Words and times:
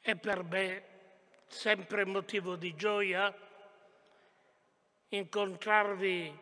È 0.00 0.14
per 0.16 0.42
me 0.44 0.84
sempre 1.46 2.04
motivo 2.04 2.56
di 2.56 2.74
gioia 2.74 3.34
incontrarvi 5.08 6.38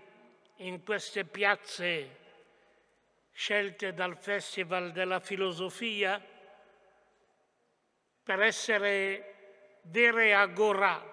in 0.56 0.82
queste 0.82 1.24
piazze 1.24 2.22
scelte 3.32 3.92
dal 3.92 4.16
Festival 4.16 4.92
della 4.92 5.20
Filosofia 5.20 6.22
per 8.22 8.40
essere 8.40 9.78
vere 9.82 10.34
agorà, 10.34 11.04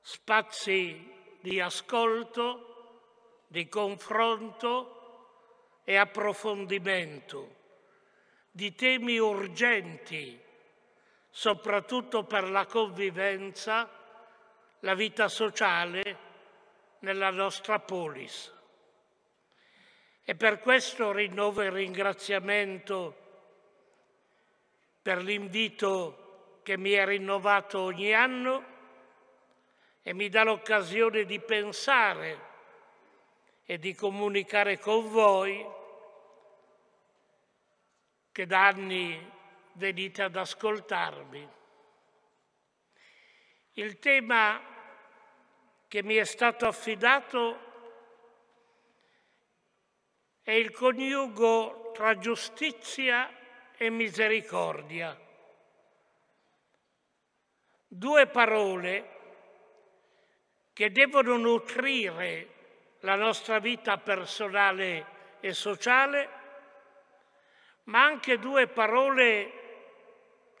spazi 0.00 1.14
di 1.40 1.60
ascolto, 1.60 3.44
di 3.46 3.68
confronto 3.68 5.82
e 5.84 5.96
approfondimento 5.96 7.57
di 8.58 8.74
temi 8.74 9.18
urgenti 9.18 10.36
soprattutto 11.30 12.24
per 12.24 12.50
la 12.50 12.66
convivenza, 12.66 13.88
la 14.80 14.94
vita 14.94 15.28
sociale 15.28 16.18
nella 16.98 17.30
nostra 17.30 17.78
polis. 17.78 18.52
E 20.24 20.34
per 20.34 20.58
questo 20.58 21.12
rinnovo 21.12 21.62
il 21.62 21.70
ringraziamento 21.70 23.16
per 25.02 25.22
l'invito 25.22 26.58
che 26.64 26.76
mi 26.76 26.90
è 26.90 27.04
rinnovato 27.06 27.78
ogni 27.78 28.12
anno 28.12 28.64
e 30.02 30.12
mi 30.12 30.28
dà 30.28 30.42
l'occasione 30.42 31.24
di 31.26 31.38
pensare 31.38 32.46
e 33.64 33.78
di 33.78 33.94
comunicare 33.94 34.80
con 34.80 35.08
voi 35.08 35.76
che 38.38 38.46
da 38.46 38.68
anni 38.68 39.20
venite 39.72 40.22
ad 40.22 40.36
ascoltarmi. 40.36 41.48
Il 43.72 43.98
tema 43.98 44.62
che 45.88 46.04
mi 46.04 46.14
è 46.14 46.22
stato 46.22 46.64
affidato 46.68 47.58
è 50.40 50.52
il 50.52 50.70
coniugo 50.70 51.90
tra 51.92 52.16
giustizia 52.16 53.28
e 53.76 53.90
misericordia. 53.90 55.20
Due 57.88 58.26
parole 58.28 59.08
che 60.72 60.92
devono 60.92 61.36
nutrire 61.36 62.54
la 63.00 63.16
nostra 63.16 63.58
vita 63.58 63.98
personale 63.98 65.38
e 65.40 65.52
sociale, 65.52 66.37
ma 67.88 68.04
anche 68.04 68.38
due 68.38 68.66
parole 68.66 69.52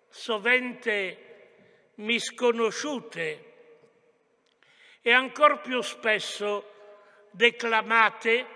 sovente 0.08 1.92
misconosciute 1.96 3.44
e 5.02 5.12
ancor 5.12 5.60
più 5.60 5.80
spesso 5.82 6.74
declamate, 7.30 8.46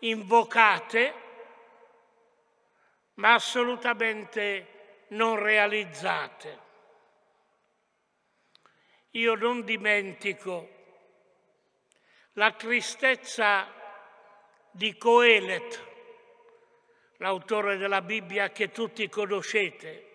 invocate, 0.00 1.14
ma 3.14 3.34
assolutamente 3.34 5.04
non 5.08 5.38
realizzate. 5.38 6.66
Io 9.12 9.34
non 9.34 9.64
dimentico 9.64 10.76
la 12.34 12.52
tristezza 12.52 13.70
di 14.70 14.96
Coelet, 14.96 15.87
l'autore 17.18 17.76
della 17.76 18.00
Bibbia 18.02 18.50
che 18.50 18.70
tutti 18.70 19.08
conoscete, 19.08 20.06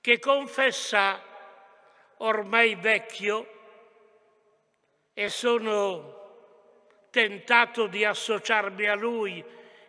che 0.00 0.18
confessa 0.18 1.20
ormai 2.18 2.74
vecchio 2.74 3.48
e 5.12 5.28
sono 5.28 6.22
tentato 7.10 7.86
di 7.86 8.04
associarmi 8.04 8.86
a 8.86 8.94
lui 8.94 9.44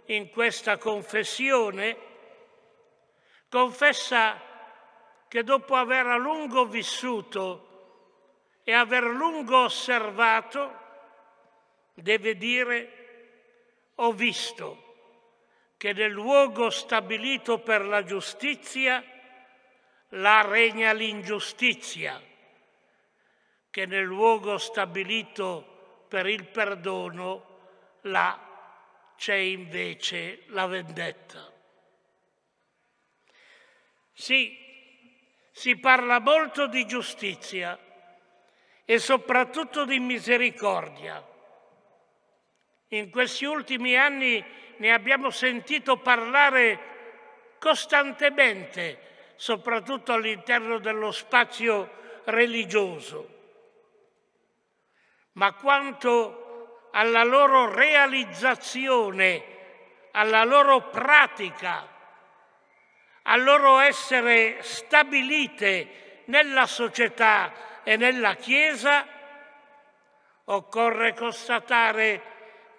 in 0.05 0.29
questa 0.29 0.77
confessione, 0.77 1.97
confessa 3.49 4.41
che 5.27 5.43
dopo 5.43 5.75
aver 5.75 6.05
a 6.05 6.17
lungo 6.17 6.65
vissuto 6.65 8.59
e 8.63 8.73
aver 8.73 9.03
lungo 9.03 9.63
osservato, 9.63 10.83
deve 11.93 12.35
dire 12.35 12.91
ho 13.95 14.11
visto 14.11 14.84
che 15.85 15.93
nel 15.93 16.09
luogo 16.09 16.71
stabilito 16.71 17.59
per 17.59 17.85
la 17.85 18.03
giustizia 18.03 19.03
là 20.09 20.41
regna 20.41 20.91
l'ingiustizia, 20.93 22.19
che 23.69 23.85
nel 23.85 24.01
luogo 24.01 24.57
stabilito 24.57 26.05
per 26.07 26.25
il 26.25 26.43
perdono, 26.47 27.99
là 28.01 29.13
c'è 29.15 29.35
invece 29.35 30.45
la 30.47 30.65
vendetta. 30.65 31.53
Sì, 34.11 34.57
si 35.51 35.77
parla 35.77 36.19
molto 36.19 36.65
di 36.65 36.87
giustizia 36.87 37.77
e 38.83 38.97
soprattutto 38.97 39.85
di 39.85 39.99
misericordia. 39.99 41.23
In 42.87 43.11
questi 43.11 43.45
ultimi 43.45 43.95
anni 43.95 44.63
ne 44.77 44.91
abbiamo 44.91 45.29
sentito 45.29 45.97
parlare 45.97 46.93
costantemente 47.59 49.33
soprattutto 49.35 50.13
all'interno 50.13 50.79
dello 50.79 51.11
spazio 51.11 52.21
religioso, 52.25 53.29
ma 55.33 55.53
quanto 55.53 56.89
alla 56.91 57.23
loro 57.23 57.73
realizzazione, 57.73 59.43
alla 60.11 60.43
loro 60.43 60.89
pratica, 60.89 61.87
al 63.23 63.43
loro 63.43 63.79
essere 63.79 64.61
stabilite 64.61 66.21
nella 66.25 66.65
società 66.65 67.83
e 67.83 67.97
nella 67.97 68.35
Chiesa, 68.35 69.05
occorre 70.45 71.13
constatare 71.13 72.34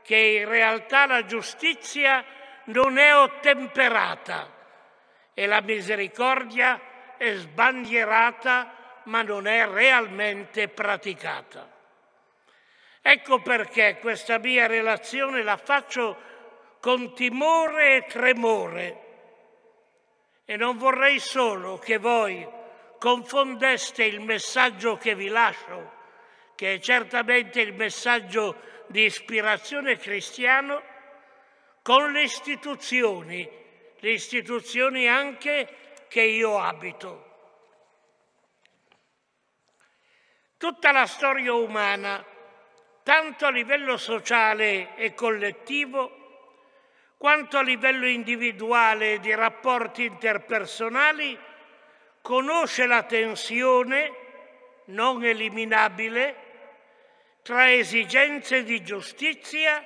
che 0.07 0.17
in 0.17 0.49
realtà 0.49 1.05
la 1.07 1.25
giustizia 1.25 2.25
non 2.67 2.97
è 2.97 3.13
ottemperata 3.13 4.55
e 5.35 5.47
la 5.47 5.61
misericordia 5.61 6.81
è 7.17 7.35
sbandierata 7.35 9.01
ma 9.07 9.23
non 9.23 9.49
è 9.49 9.67
realmente 9.67 10.69
praticata. 10.69 11.69
Ecco 13.03 13.41
perché 13.41 13.99
questa 14.01 14.39
mia 14.39 14.69
relazione 14.69 15.43
la 15.43 15.57
faccio 15.57 16.17
con 16.79 17.13
timore 17.13 17.97
e 17.97 18.05
tremore 18.07 19.01
e 20.45 20.57
non 20.57 20.79
vorrei 20.79 21.19
solo 21.19 21.79
che 21.79 21.99
voi 21.99 22.47
confondeste 23.01 24.05
il 24.05 24.21
messaggio 24.21 24.97
che 24.97 25.17
vi 25.17 25.27
lascio, 25.27 25.95
che 26.55 26.75
è 26.75 26.79
certamente 26.79 27.61
il 27.61 27.75
messaggio 27.75 28.76
di 28.87 29.05
ispirazione 29.05 29.97
cristiano, 29.97 30.83
con 31.83 32.13
le 32.13 32.23
istituzioni 32.23 33.65
le 34.01 34.11
istituzioni 34.13 35.09
anche 35.09 35.69
che 36.09 36.23
io 36.23 36.59
abito. 36.59 37.25
Tutta 40.57 40.93
la 40.93 41.07
storia 41.07 41.53
umana, 41.53 42.25
tanto 43.03 43.47
a 43.47 43.51
livello 43.51 43.97
sociale 43.97 44.95
e 44.97 45.15
collettivo, 45.15 46.25
quanto 47.17 47.59
a 47.59 47.63
livello 47.63 48.07
individuale 48.07 49.19
di 49.19 49.35
rapporti 49.35 50.05
interpersonali, 50.05 51.39
conosce 52.21 52.87
la 52.87 53.03
tensione 53.03 54.25
non 54.87 55.25
eliminabile 55.25 56.46
tra 57.47 57.73
esigenze 57.73 58.65
di 58.65 58.83
giustizia 58.83 59.81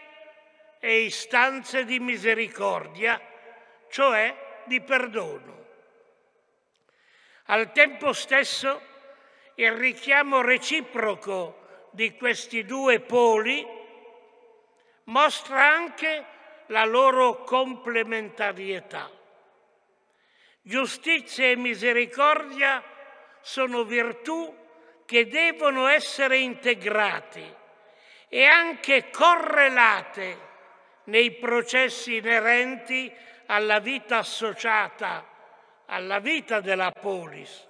e 0.79 1.03
istanze 1.03 1.85
di 1.85 2.01
misericordia 2.01 3.21
cioè 3.91 4.63
di 4.65 4.81
perdono. 4.81 5.67
Al 7.49 7.71
tempo 7.73 8.15
stesso 8.15 8.81
il 9.57 9.73
richiamo 9.73 10.41
reciproco 10.41 11.89
di 11.91 12.17
questi 12.17 12.65
due 12.65 13.01
poli 13.01 13.63
mostra 15.05 15.71
anche 15.71 16.25
la 16.69 16.87
loro 16.87 17.45
complementarietà. 17.45 19.11
Giustizia 20.63 21.45
e 21.45 21.57
misericordia 21.57 22.83
sono 23.43 23.85
virtù 23.85 24.60
che 25.11 25.27
devono 25.27 25.89
essere 25.89 26.39
integrati 26.39 27.45
e 28.29 28.45
anche 28.45 29.11
correlate 29.11 30.39
nei 31.07 31.33
processi 31.33 32.19
inerenti 32.19 33.13
alla 33.47 33.81
vita 33.81 34.19
associata 34.19 35.27
alla 35.87 36.21
vita 36.21 36.61
della 36.61 36.93
polis. 36.93 37.67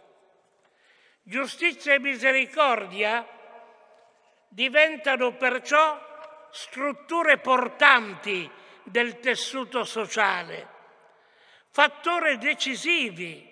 Giustizia 1.23 1.95
e 1.95 1.99
misericordia 1.99 3.27
diventano 4.47 5.35
perciò 5.35 5.99
strutture 6.51 7.39
portanti 7.39 8.51
del 8.83 9.19
tessuto 9.19 9.85
sociale, 9.85 10.69
fattori 11.71 12.37
decisivi 12.37 13.49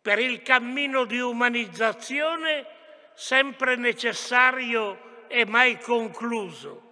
per 0.00 0.18
il 0.18 0.40
cammino 0.40 1.04
di 1.04 1.18
umanizzazione 1.18 2.73
sempre 3.14 3.76
necessario 3.76 5.26
e 5.28 5.46
mai 5.46 5.78
concluso. 5.78 6.82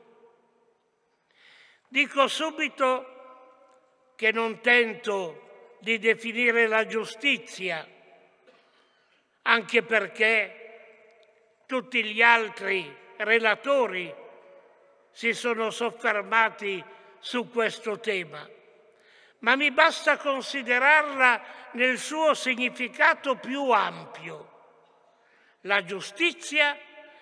Dico 1.89 2.27
subito 2.29 4.15
che 4.17 4.33
non 4.33 4.61
tento 4.61 5.77
di 5.81 5.99
definire 5.99 6.67
la 6.67 6.87
giustizia, 6.87 7.87
anche 9.43 9.83
perché 9.83 11.65
tutti 11.67 12.05
gli 12.05 12.23
altri 12.23 12.97
relatori 13.17 14.15
si 15.11 15.33
sono 15.33 15.71
soffermati 15.71 16.83
su 17.19 17.51
questo 17.51 17.99
tema, 17.99 18.49
ma 19.41 19.57
mi 19.57 19.71
basta 19.71 20.17
considerarla 20.17 21.43
nel 21.73 21.99
suo 21.99 22.35
significato 22.35 23.37
più 23.37 23.71
ampio. 23.71 24.52
La 25.63 25.85
giustizia 25.85 26.77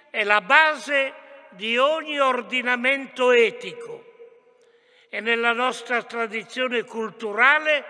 è 0.09 0.25
la 0.25 0.41
base 0.41 1.13
di 1.51 1.77
ogni 1.77 2.19
ordinamento 2.19 3.33
etico 3.33 4.05
e 5.11 5.21
nella 5.21 5.53
nostra 5.53 6.03
tradizione 6.05 6.85
culturale 6.85 7.85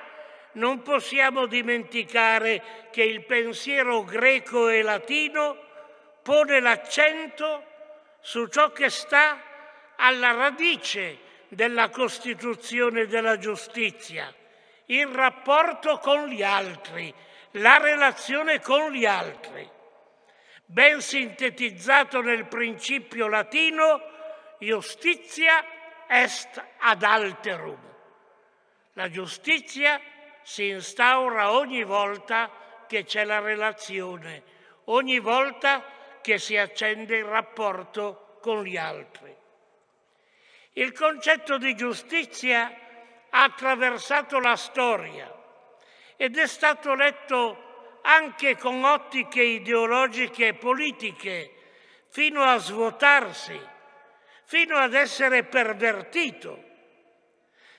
non 0.52 0.82
possiamo 0.82 1.46
dimenticare 1.46 2.88
che 2.90 3.04
il 3.04 3.24
pensiero 3.24 4.02
greco 4.02 4.68
e 4.68 4.82
latino 4.82 5.56
pone 6.22 6.58
l'accento 6.58 7.64
su 8.20 8.46
ciò 8.48 8.72
che 8.72 8.90
sta 8.90 9.40
alla 9.96 10.32
radice 10.32 11.18
della 11.46 11.90
Costituzione 11.90 13.06
della 13.06 13.38
giustizia, 13.38 14.34
il 14.86 15.06
rapporto 15.06 15.98
con 15.98 16.26
gli 16.26 16.42
altri, 16.42 17.12
la 17.52 17.78
relazione 17.78 18.60
con 18.60 18.90
gli 18.90 19.04
altri. 19.04 19.78
Ben 20.72 21.00
sintetizzato 21.00 22.20
nel 22.20 22.46
principio 22.46 23.26
latino, 23.26 24.00
giustizia 24.60 25.64
est 26.06 26.62
ad 26.78 27.02
alterum. 27.02 27.76
La 28.92 29.10
giustizia 29.10 30.00
si 30.42 30.68
instaura 30.68 31.50
ogni 31.50 31.82
volta 31.82 32.48
che 32.86 33.02
c'è 33.02 33.24
la 33.24 33.40
relazione, 33.40 34.44
ogni 34.84 35.18
volta 35.18 35.82
che 36.20 36.38
si 36.38 36.56
accende 36.56 37.16
il 37.16 37.24
rapporto 37.24 38.38
con 38.40 38.62
gli 38.62 38.76
altri. 38.76 39.34
Il 40.74 40.92
concetto 40.92 41.58
di 41.58 41.74
giustizia 41.74 42.72
ha 43.28 43.42
attraversato 43.42 44.38
la 44.38 44.54
storia 44.54 45.34
ed 46.14 46.38
è 46.38 46.46
stato 46.46 46.94
letto 46.94 47.69
anche 48.02 48.56
con 48.56 48.84
ottiche 48.84 49.42
ideologiche 49.42 50.48
e 50.48 50.54
politiche 50.54 51.54
fino 52.08 52.42
a 52.42 52.56
svuotarsi, 52.58 53.58
fino 54.44 54.76
ad 54.76 54.94
essere 54.94 55.44
pervertito. 55.44 56.64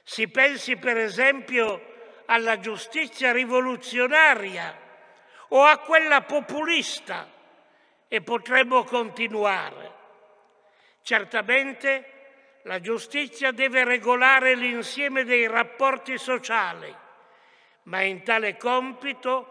Si 0.03 0.27
pensi 0.27 0.77
per 0.77 0.97
esempio 0.97 1.89
alla 2.25 2.59
giustizia 2.59 3.31
rivoluzionaria 3.31 4.77
o 5.50 5.63
a 5.63 5.77
quella 5.79 6.21
populista 6.21 7.29
e 8.07 8.21
potremmo 8.21 8.83
continuare. 8.83 10.00
Certamente 11.01 12.59
la 12.63 12.79
giustizia 12.79 13.51
deve 13.51 13.83
regolare 13.83 14.56
l'insieme 14.56 15.24
dei 15.24 15.47
rapporti 15.47 16.17
sociali, 16.17 16.94
ma 17.83 18.01
in 18.01 18.24
tale 18.24 18.56
compito 18.56 19.50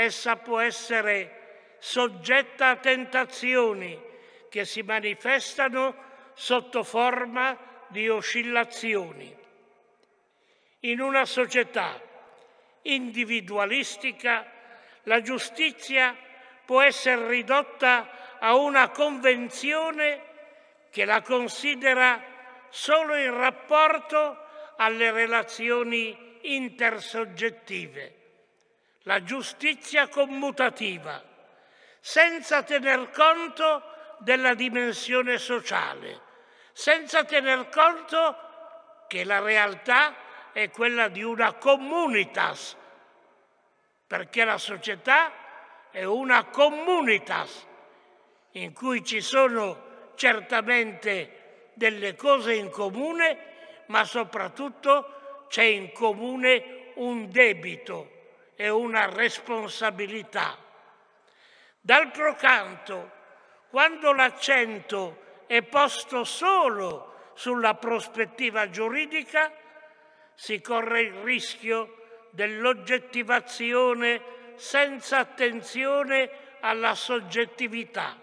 essa 0.00 0.36
può 0.36 0.60
essere 0.60 1.74
soggetta 1.78 2.70
a 2.70 2.76
tentazioni 2.76 4.00
che 4.48 4.64
si 4.64 4.82
manifestano 4.82 5.94
sotto 6.34 6.84
forma 6.84 7.58
di 7.88 8.08
oscillazioni. 8.08 9.36
In 10.80 11.00
una 11.00 11.24
società 11.24 12.00
individualistica 12.82 14.46
la 15.02 15.20
giustizia 15.20 16.16
può 16.64 16.80
essere 16.80 17.26
ridotta 17.26 18.38
a 18.38 18.54
una 18.54 18.90
convenzione 18.90 20.22
che 20.90 21.04
la 21.04 21.22
considera 21.22 22.22
solo 22.68 23.16
in 23.16 23.36
rapporto 23.36 24.46
alle 24.76 25.10
relazioni 25.10 26.38
intersoggettive, 26.42 28.17
la 29.08 29.22
giustizia 29.22 30.06
commutativa, 30.08 31.24
senza 31.98 32.62
tener 32.62 33.08
conto 33.10 33.82
della 34.18 34.52
dimensione 34.52 35.38
sociale, 35.38 36.20
senza 36.72 37.24
tener 37.24 37.70
conto 37.70 38.36
che 39.08 39.24
la 39.24 39.40
realtà 39.40 40.52
è 40.52 40.68
quella 40.68 41.08
di 41.08 41.22
una 41.22 41.54
communitas, 41.54 42.76
perché 44.06 44.44
la 44.44 44.58
società 44.58 45.32
è 45.90 46.04
una 46.04 46.44
communitas 46.44 47.66
in 48.52 48.74
cui 48.74 49.02
ci 49.02 49.22
sono 49.22 50.10
certamente 50.16 51.70
delle 51.72 52.14
cose 52.14 52.52
in 52.52 52.68
comune, 52.68 53.84
ma 53.86 54.04
soprattutto 54.04 55.46
c'è 55.48 55.62
in 55.62 55.92
comune 55.92 56.92
un 56.96 57.30
debito 57.30 58.16
e 58.60 58.68
una 58.68 59.06
responsabilità. 59.06 60.58
D'altro 61.80 62.34
canto, 62.34 63.12
quando 63.70 64.12
l'accento 64.12 65.44
è 65.46 65.62
posto 65.62 66.24
solo 66.24 67.30
sulla 67.34 67.74
prospettiva 67.74 68.68
giuridica, 68.68 69.52
si 70.34 70.60
corre 70.60 71.02
il 71.02 71.12
rischio 71.22 72.26
dell'oggettivazione 72.30 74.20
senza 74.56 75.18
attenzione 75.18 76.28
alla 76.58 76.96
soggettività, 76.96 78.20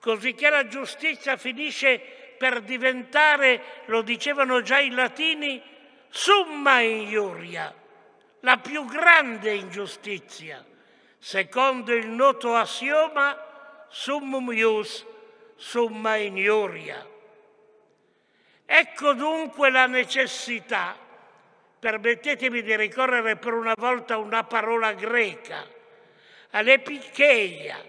così 0.00 0.34
che 0.34 0.50
la 0.50 0.66
giustizia 0.66 1.36
finisce 1.36 2.00
per 2.36 2.60
diventare, 2.62 3.84
lo 3.84 4.02
dicevano 4.02 4.62
già 4.62 4.80
i 4.80 4.90
latini, 4.90 5.62
summa 6.08 6.80
ingiuria, 6.80 7.72
la 8.44 8.58
più 8.58 8.84
grande 8.84 9.54
ingiustizia, 9.54 10.62
secondo 11.18 11.94
il 11.94 12.06
noto 12.06 12.54
assioma 12.54 13.36
summum 13.88 14.52
ius, 14.52 15.04
summa 15.56 16.16
injuria. 16.16 17.06
Ecco 18.66 19.14
dunque 19.14 19.70
la 19.70 19.86
necessità, 19.86 20.94
permettetemi 21.78 22.60
di 22.60 22.76
ricorrere 22.76 23.36
per 23.36 23.54
una 23.54 23.74
volta 23.76 24.14
a 24.14 24.18
una 24.18 24.44
parola 24.44 24.92
greca, 24.92 25.66
all'epicheia, 26.50 27.82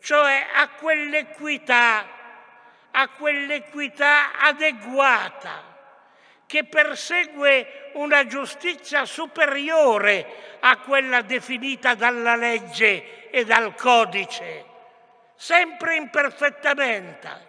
cioè 0.00 0.46
a 0.54 0.68
quell'equità 0.70 2.20
a 2.94 3.08
quell'equità 3.08 4.38
adeguata 4.38 5.71
che 6.52 6.64
persegue 6.64 7.92
una 7.94 8.26
giustizia 8.26 9.06
superiore 9.06 10.58
a 10.60 10.80
quella 10.80 11.22
definita 11.22 11.94
dalla 11.94 12.36
legge 12.36 13.30
e 13.30 13.46
dal 13.46 13.74
codice, 13.74 14.62
sempre 15.34 15.96
imperfettamente. 15.96 17.48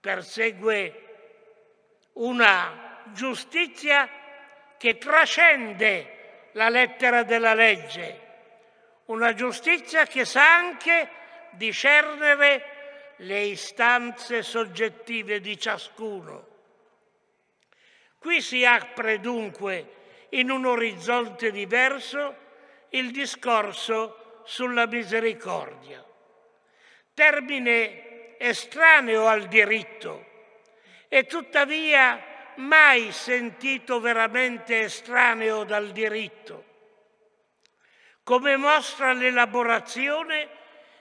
Persegue 0.00 1.04
una 2.14 3.04
giustizia 3.12 4.08
che 4.76 4.98
trascende 4.98 6.48
la 6.54 6.68
lettera 6.68 7.22
della 7.22 7.54
legge, 7.54 8.20
una 9.04 9.34
giustizia 9.34 10.04
che 10.04 10.24
sa 10.24 10.56
anche 10.56 11.08
discernere 11.50 13.14
le 13.18 13.40
istanze 13.42 14.42
soggettive 14.42 15.40
di 15.40 15.56
ciascuno. 15.56 16.47
Qui 18.18 18.40
si 18.40 18.64
apre 18.64 19.20
dunque 19.20 19.94
in 20.30 20.50
un 20.50 20.66
orizzonte 20.66 21.50
diverso 21.50 22.34
il 22.90 23.10
discorso 23.10 24.42
sulla 24.44 24.86
misericordia, 24.86 26.04
termine 27.14 28.36
estraneo 28.38 29.26
al 29.26 29.46
diritto 29.46 30.26
e 31.08 31.26
tuttavia 31.26 32.22
mai 32.56 33.12
sentito 33.12 34.00
veramente 34.00 34.80
estraneo 34.80 35.64
dal 35.64 35.90
diritto, 35.90 36.64
come 38.22 38.56
mostra 38.56 39.12
l'elaborazione 39.12 40.48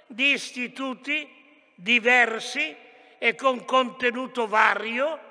di 0.07 0.31
istituti 0.31 1.27
diversi 1.75 2.75
e 3.17 3.35
con 3.35 3.65
contenuto 3.65 4.47
vario 4.47 5.26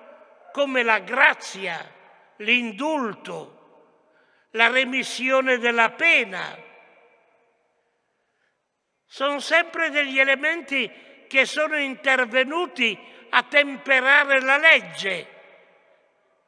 come 0.56 0.82
la 0.82 1.00
grazia, 1.00 1.78
l'indulto, 2.36 4.04
la 4.52 4.68
remissione 4.68 5.58
della 5.58 5.90
pena. 5.90 6.58
Sono 9.04 9.38
sempre 9.38 9.90
degli 9.90 10.18
elementi 10.18 10.90
che 11.28 11.44
sono 11.44 11.76
intervenuti 11.76 12.98
a 13.28 13.42
temperare 13.42 14.40
la 14.40 14.56
legge, 14.56 15.28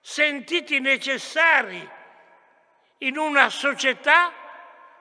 sentiti 0.00 0.80
necessari 0.80 1.86
in 3.00 3.18
una 3.18 3.50
società 3.50 4.32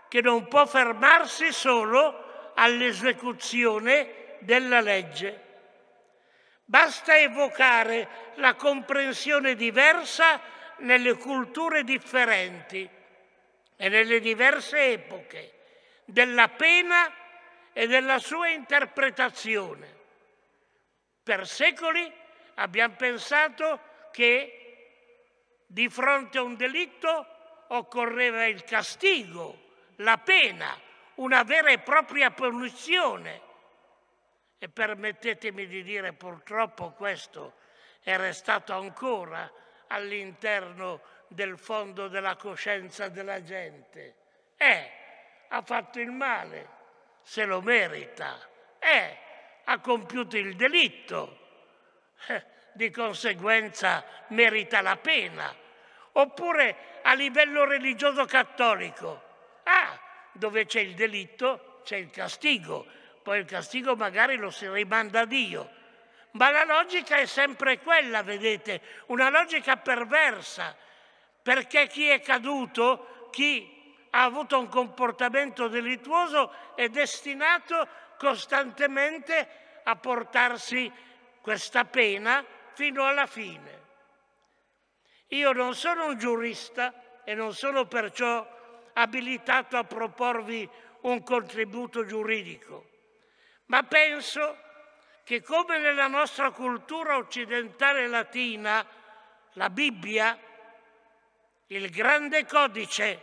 che 0.09 0.19
non 0.19 0.49
può 0.49 0.65
fermarsi 0.65 1.53
solo 1.53 2.51
all'esecuzione 2.55 4.35
della 4.39 4.81
legge. 4.81 5.46
Basta 6.69 7.17
evocare 7.17 8.33
la 8.35 8.55
comprensione 8.55 9.55
diversa 9.55 10.41
nelle 10.79 11.13
culture 11.15 11.85
differenti 11.85 12.87
e 13.77 13.87
nelle 13.87 14.19
diverse 14.19 14.91
epoche 14.91 15.53
della 16.03 16.49
pena 16.49 17.09
e 17.71 17.87
della 17.87 18.19
sua 18.19 18.49
interpretazione. 18.49 19.95
Per 21.23 21.47
secoli 21.47 22.11
abbiamo 22.55 22.95
pensato 22.95 23.79
che 24.11 24.57
di 25.65 25.87
fronte 25.87 26.37
a 26.37 26.41
un 26.41 26.57
delitto 26.57 27.27
occorreva 27.69 28.45
il 28.45 28.65
castigo, 28.65 29.69
la 29.97 30.17
pena, 30.17 30.77
una 31.15 31.43
vera 31.43 31.69
e 31.69 31.79
propria 31.79 32.29
punizione. 32.31 33.46
E 34.59 34.69
permettetemi 34.69 35.67
di 35.67 35.83
dire 35.83 36.13
purtroppo 36.13 36.91
questo 36.91 37.53
è 38.01 38.15
restato 38.17 38.73
ancora 38.73 39.51
all'interno 39.87 41.01
del 41.27 41.57
fondo 41.57 42.07
della 42.07 42.35
coscienza 42.35 43.09
della 43.09 43.43
gente. 43.43 44.15
Eh, 44.57 44.91
ha 45.49 45.61
fatto 45.61 45.99
il 45.99 46.11
male, 46.11 46.69
se 47.21 47.45
lo 47.45 47.61
merita. 47.61 48.39
Eh, 48.79 49.17
ha 49.65 49.79
compiuto 49.79 50.37
il 50.37 50.55
delitto, 50.55 51.39
eh, 52.27 52.43
di 52.73 52.89
conseguenza 52.89 54.03
merita 54.29 54.81
la 54.81 54.97
pena. 54.97 55.53
Oppure 56.13 56.99
a 57.03 57.13
livello 57.13 57.65
religioso 57.65 58.25
cattolico, 58.25 59.23
ah, 59.63 59.99
dove 60.31 60.65
c'è 60.65 60.79
il 60.79 60.95
delitto 60.95 61.67
c'è 61.87 61.95
il 61.95 62.09
castigo, 62.09 62.85
poi 63.27 63.39
il 63.39 63.45
castigo 63.45 63.97
magari 63.97 64.37
lo 64.37 64.49
si 64.49 64.69
rimanda 64.69 65.19
a 65.19 65.25
Dio. 65.25 65.69
Ma 66.31 66.49
la 66.49 66.63
logica 66.63 67.17
è 67.17 67.25
sempre 67.25 67.77
quella, 67.79 68.23
vedete, 68.23 68.81
una 69.07 69.29
logica 69.29 69.75
perversa, 69.75 70.73
perché 71.41 71.87
chi 71.87 72.07
è 72.07 72.21
caduto, 72.21 73.27
chi 73.29 74.07
ha 74.11 74.23
avuto 74.23 74.57
un 74.57 74.69
comportamento 74.69 75.67
delittuoso 75.67 76.53
è 76.73 76.87
destinato 76.87 77.85
costantemente 78.17 79.81
a 79.83 79.97
portarsi 79.97 80.89
questa 81.41 81.83
pena 81.83 82.45
fino 82.75 83.05
alla 83.05 83.25
fine. 83.25 83.81
Io 85.31 85.51
non 85.51 85.75
sono 85.75 86.05
un 86.05 86.17
giurista 86.17 87.21
e 87.25 87.33
non 87.33 87.53
sono 87.53 87.87
perciò 87.87 88.47
abilitato 88.93 89.75
a 89.75 89.83
proporvi 89.83 90.69
un 91.01 91.21
contributo 91.23 92.05
giuridico, 92.05 92.95
ma 93.67 93.83
penso 93.83 94.57
che 95.23 95.41
come 95.41 95.77
nella 95.77 96.07
nostra 96.07 96.51
cultura 96.51 97.17
occidentale 97.17 98.07
latina, 98.07 98.85
la 99.53 99.69
Bibbia, 99.69 100.37
il 101.67 101.89
grande 101.89 102.45
codice, 102.45 103.21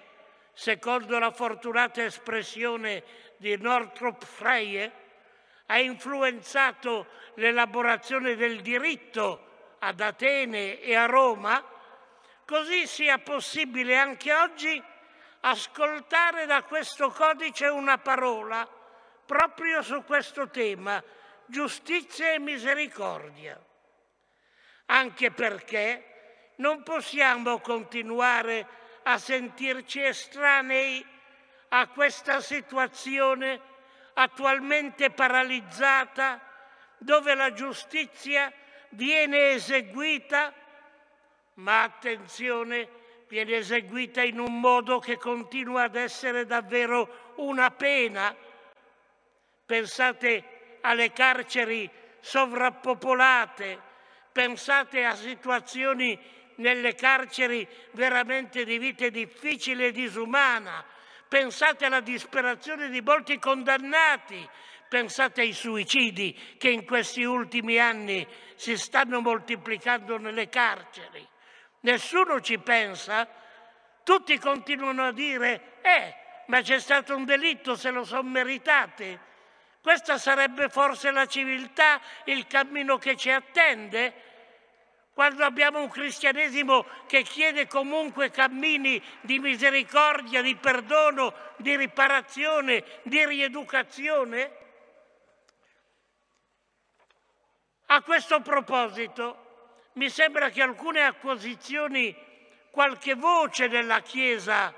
secondo 0.52 1.18
la 1.18 1.30
fortunata 1.30 2.04
espressione 2.04 3.02
di 3.38 3.56
Northrop 3.56 4.22
Freye, 4.22 4.92
ha 5.66 5.78
influenzato 5.78 7.06
l'elaborazione 7.34 8.36
del 8.36 8.60
diritto 8.60 9.76
ad 9.78 10.00
Atene 10.00 10.78
e 10.80 10.94
a 10.94 11.06
Roma, 11.06 11.64
così 12.44 12.86
sia 12.86 13.18
possibile 13.18 13.96
anche 13.96 14.34
oggi 14.34 14.82
ascoltare 15.40 16.44
da 16.44 16.62
questo 16.64 17.10
codice 17.10 17.66
una 17.66 17.96
parola 17.96 18.68
proprio 19.24 19.82
su 19.82 20.02
questo 20.04 20.48
tema, 20.48 21.02
giustizia 21.46 22.32
e 22.32 22.38
misericordia. 22.38 23.58
Anche 24.86 25.30
perché 25.30 26.52
non 26.56 26.82
possiamo 26.82 27.58
continuare 27.60 28.66
a 29.04 29.18
sentirci 29.18 30.02
estranei 30.02 31.04
a 31.68 31.88
questa 31.88 32.40
situazione 32.40 33.60
attualmente 34.14 35.10
paralizzata 35.10 36.40
dove 36.98 37.34
la 37.34 37.52
giustizia 37.52 38.52
viene 38.90 39.52
eseguita, 39.52 40.52
ma 41.54 41.82
attenzione, 41.82 42.88
viene 43.28 43.56
eseguita 43.56 44.22
in 44.22 44.38
un 44.38 44.60
modo 44.60 44.98
che 44.98 45.16
continua 45.16 45.84
ad 45.84 45.96
essere 45.96 46.46
davvero 46.46 47.34
una 47.36 47.70
pena. 47.70 48.34
Pensate 49.66 50.78
alle 50.82 51.12
carceri 51.12 51.90
sovrappopolate, 52.20 53.80
pensate 54.32 55.04
a 55.04 55.14
situazioni 55.14 56.18
nelle 56.56 56.94
carceri 56.94 57.66
veramente 57.92 58.64
di 58.64 58.78
vita 58.78 59.08
difficile 59.08 59.86
e 59.86 59.92
disumana, 59.92 60.84
pensate 61.28 61.86
alla 61.86 62.00
disperazione 62.00 62.90
di 62.90 63.00
molti 63.00 63.38
condannati, 63.38 64.48
pensate 64.88 65.40
ai 65.40 65.52
suicidi 65.52 66.56
che 66.58 66.68
in 66.68 66.84
questi 66.84 67.24
ultimi 67.24 67.78
anni 67.78 68.26
si 68.54 68.76
stanno 68.76 69.20
moltiplicando 69.20 70.18
nelle 70.18 70.48
carceri. 70.48 71.26
Nessuno 71.80 72.40
ci 72.40 72.58
pensa, 72.58 73.28
tutti 74.02 74.38
continuano 74.38 75.06
a 75.06 75.12
dire, 75.12 75.78
eh, 75.82 76.14
ma 76.46 76.60
c'è 76.60 76.78
stato 76.78 77.16
un 77.16 77.24
delitto, 77.24 77.74
se 77.74 77.90
lo 77.90 78.04
sono 78.04 78.28
meritate. 78.28 79.32
Questa 79.84 80.16
sarebbe 80.16 80.70
forse 80.70 81.10
la 81.10 81.26
civiltà, 81.26 82.00
il 82.24 82.46
cammino 82.46 82.96
che 82.96 83.18
ci 83.18 83.30
attende? 83.30 84.14
Quando 85.12 85.44
abbiamo 85.44 85.78
un 85.78 85.90
cristianesimo 85.90 86.86
che 87.06 87.20
chiede 87.20 87.66
comunque 87.66 88.30
cammini 88.30 88.98
di 89.20 89.38
misericordia, 89.38 90.40
di 90.40 90.56
perdono, 90.56 91.34
di 91.56 91.76
riparazione, 91.76 92.82
di 93.02 93.26
rieducazione? 93.26 94.56
A 97.88 98.00
questo 98.00 98.40
proposito, 98.40 99.82
mi 99.96 100.08
sembra 100.08 100.48
che 100.48 100.62
alcune 100.62 101.02
acquisizioni, 101.02 102.16
qualche 102.70 103.14
voce 103.16 103.68
della 103.68 104.00
Chiesa 104.00 104.72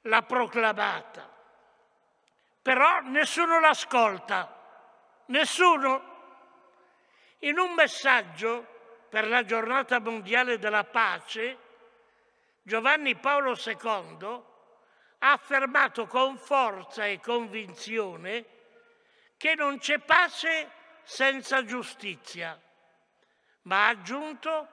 l'ha 0.00 0.22
proclamata 0.22 1.33
però 2.74 3.02
nessuno 3.02 3.60
l'ascolta, 3.60 4.52
nessuno. 5.26 6.12
In 7.40 7.56
un 7.60 7.72
messaggio 7.72 8.66
per 9.08 9.28
la 9.28 9.44
giornata 9.44 10.00
mondiale 10.00 10.58
della 10.58 10.82
pace, 10.82 11.56
Giovanni 12.62 13.14
Paolo 13.14 13.56
II 13.56 14.42
ha 15.18 15.30
affermato 15.30 16.08
con 16.08 16.36
forza 16.36 17.06
e 17.06 17.20
convinzione 17.20 18.44
che 19.36 19.54
non 19.54 19.78
c'è 19.78 20.00
pace 20.00 20.68
senza 21.04 21.64
giustizia, 21.64 22.60
ma 23.62 23.84
ha 23.84 23.90
aggiunto 23.90 24.68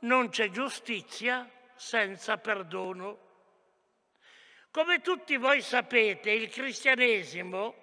non 0.00 0.28
c'è 0.28 0.50
giustizia 0.50 1.50
senza 1.74 2.36
perdono. 2.36 3.25
Come 4.76 5.00
tutti 5.00 5.38
voi 5.38 5.62
sapete, 5.62 6.30
il 6.30 6.50
cristianesimo, 6.50 7.74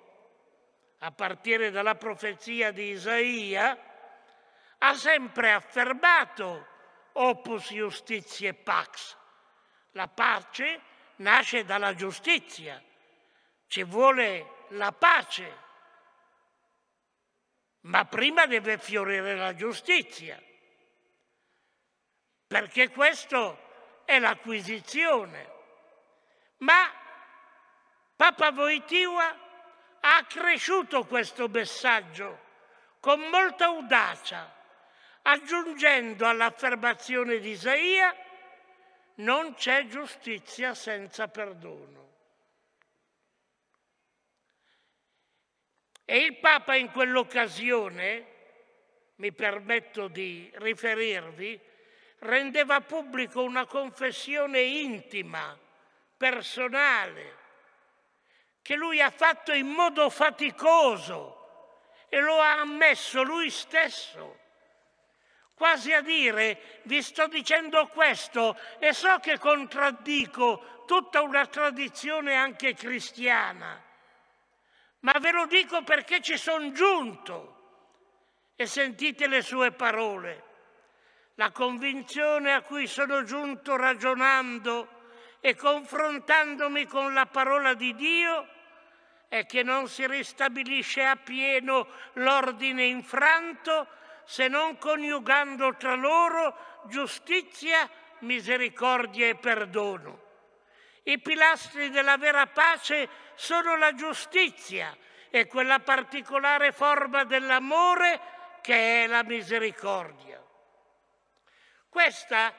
a 0.99 1.11
partire 1.11 1.71
dalla 1.71 1.95
profezia 1.95 2.69
di 2.69 2.89
Isaia, 2.89 3.75
ha 4.77 4.93
sempre 4.93 5.53
affermato 5.53 6.67
opus 7.13 7.71
justitiae 7.71 8.53
pax. 8.53 9.17
La 9.93 10.07
pace 10.07 10.81
nasce 11.15 11.65
dalla 11.65 11.95
giustizia, 11.95 12.79
ci 13.65 13.81
vuole 13.81 14.65
la 14.67 14.91
pace, 14.91 15.57
ma 17.85 18.05
prima 18.05 18.45
deve 18.45 18.77
fiorire 18.77 19.35
la 19.35 19.55
giustizia. 19.55 20.39
perché 22.45 22.91
questo 22.91 24.03
è 24.05 24.19
l'acquisizione. 24.19 25.52
Ma 26.63 26.89
Papa 28.15 28.51
Voitiva 28.51 29.37
ha 29.99 30.15
accresciuto 30.15 31.03
questo 31.03 31.49
messaggio 31.49 32.39
con 33.01 33.19
molta 33.19 33.65
audacia, 33.65 34.49
aggiungendo 35.23 36.25
all'affermazione 36.25 37.39
di 37.39 37.49
Isaia 37.49 38.15
non 39.15 39.55
c'è 39.55 39.87
giustizia 39.87 40.73
senza 40.73 41.27
perdono. 41.27 42.11
E 46.05 46.17
il 46.17 46.37
Papa 46.37 46.75
in 46.75 46.91
quell'occasione, 46.91 48.31
mi 49.15 49.33
permetto 49.33 50.07
di 50.07 50.49
riferirvi, 50.55 51.59
rendeva 52.19 52.79
pubblico 52.79 53.43
una 53.43 53.65
confessione 53.65 54.61
intima, 54.61 55.57
personale, 56.23 57.37
che 58.61 58.75
lui 58.75 59.01
ha 59.01 59.09
fatto 59.09 59.51
in 59.51 59.67
modo 59.67 60.09
faticoso 60.09 62.05
e 62.07 62.21
lo 62.21 62.39
ha 62.39 62.61
ammesso 62.61 63.23
lui 63.23 63.49
stesso. 63.49 64.39
Quasi 65.53 65.91
a 65.91 65.99
dire, 65.99 66.81
vi 66.83 67.01
sto 67.01 67.27
dicendo 67.27 67.87
questo 67.87 68.57
e 68.79 68.93
so 68.93 69.19
che 69.19 69.37
contraddico 69.37 70.85
tutta 70.87 71.21
una 71.21 71.45
tradizione 71.47 72.35
anche 72.35 72.73
cristiana, 72.73 73.83
ma 74.99 75.11
ve 75.19 75.31
lo 75.31 75.45
dico 75.45 75.83
perché 75.83 76.21
ci 76.21 76.37
sono 76.37 76.71
giunto. 76.71 77.49
E 78.55 78.65
sentite 78.65 79.27
le 79.27 79.41
sue 79.41 79.71
parole. 79.71 80.51
La 81.35 81.51
convinzione 81.51 82.53
a 82.53 82.61
cui 82.61 82.87
sono 82.87 83.23
giunto 83.23 83.75
ragionando 83.75 84.92
e 85.45 85.55
confrontandomi 85.55 86.85
con 86.85 87.13
la 87.13 87.25
parola 87.25 87.73
di 87.73 87.93
Dio 87.95 88.47
è 89.27 89.45
che 89.45 89.61
non 89.61 89.89
si 89.89 90.07
ristabilisce 90.07 91.03
appieno 91.03 91.85
l'ordine 92.13 92.85
infranto 92.85 93.85
se 94.23 94.47
non 94.47 94.77
coniugando 94.77 95.75
tra 95.75 95.95
loro 95.95 96.85
giustizia, 96.85 97.89
misericordia 98.19 99.27
e 99.27 99.35
perdono. 99.35 100.21
I 101.03 101.19
pilastri 101.19 101.89
della 101.89 102.15
vera 102.15 102.47
pace 102.47 103.09
sono 103.33 103.75
la 103.75 103.93
giustizia 103.95 104.95
e 105.29 105.47
quella 105.47 105.79
particolare 105.79 106.71
forma 106.71 107.25
dell'amore 107.25 108.21
che 108.61 109.03
è 109.03 109.07
la 109.07 109.23
misericordia. 109.23 110.41
Questa 111.89 112.53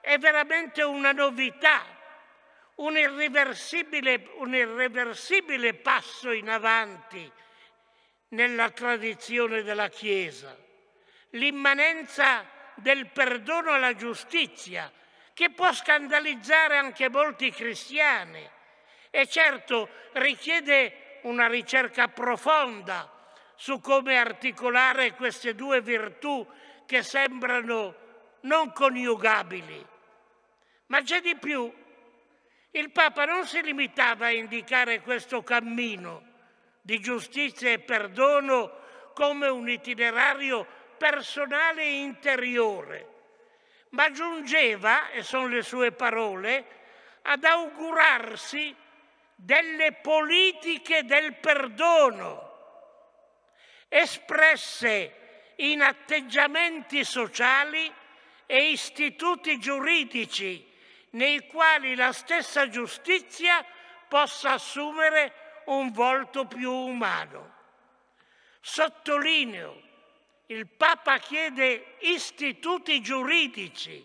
è 0.00 0.18
veramente 0.18 0.82
una 0.82 1.12
novità 1.12 1.95
un 2.76 2.96
irreversibile, 2.96 4.30
un 4.36 4.54
irreversibile 4.54 5.74
passo 5.74 6.30
in 6.30 6.48
avanti 6.48 7.30
nella 8.28 8.70
tradizione 8.70 9.62
della 9.62 9.88
Chiesa, 9.88 10.56
l'immanenza 11.30 12.44
del 12.74 13.08
perdono 13.08 13.72
alla 13.72 13.94
giustizia, 13.94 14.92
che 15.32 15.50
può 15.50 15.72
scandalizzare 15.72 16.76
anche 16.76 17.08
molti 17.08 17.50
cristiani. 17.50 18.50
E 19.10 19.26
certo 19.26 19.88
richiede 20.12 21.20
una 21.22 21.46
ricerca 21.46 22.08
profonda 22.08 23.10
su 23.54 23.80
come 23.80 24.18
articolare 24.18 25.14
queste 25.14 25.54
due 25.54 25.80
virtù 25.80 26.46
che 26.84 27.02
sembrano 27.02 27.94
non 28.40 28.72
coniugabili. 28.72 29.86
Ma 30.86 31.02
c'è 31.02 31.20
di 31.20 31.36
più, 31.36 31.72
il 32.76 32.90
Papa 32.90 33.24
non 33.24 33.46
si 33.46 33.62
limitava 33.62 34.26
a 34.26 34.32
indicare 34.32 35.00
questo 35.00 35.42
cammino 35.42 36.34
di 36.82 37.00
giustizia 37.00 37.70
e 37.70 37.78
perdono 37.78 38.84
come 39.14 39.48
un 39.48 39.66
itinerario 39.66 40.66
personale 40.98 41.82
e 41.82 42.00
interiore, 42.02 43.08
ma 43.90 44.10
giungeva, 44.10 45.08
e 45.08 45.22
sono 45.22 45.48
le 45.48 45.62
sue 45.62 45.92
parole, 45.92 46.66
ad 47.22 47.44
augurarsi 47.44 48.74
delle 49.34 49.92
politiche 49.94 51.04
del 51.04 51.34
perdono, 51.36 52.44
espresse 53.88 55.54
in 55.56 55.80
atteggiamenti 55.80 57.04
sociali 57.04 57.90
e 58.44 58.70
istituti 58.70 59.58
giuridici 59.58 60.74
nei 61.10 61.46
quali 61.46 61.94
la 61.94 62.12
stessa 62.12 62.68
giustizia 62.68 63.64
possa 64.08 64.52
assumere 64.52 65.62
un 65.66 65.90
volto 65.92 66.46
più 66.46 66.70
umano. 66.70 67.54
Sottolineo, 68.60 69.82
il 70.46 70.68
Papa 70.68 71.18
chiede 71.18 71.96
istituti 72.00 73.00
giuridici, 73.00 74.04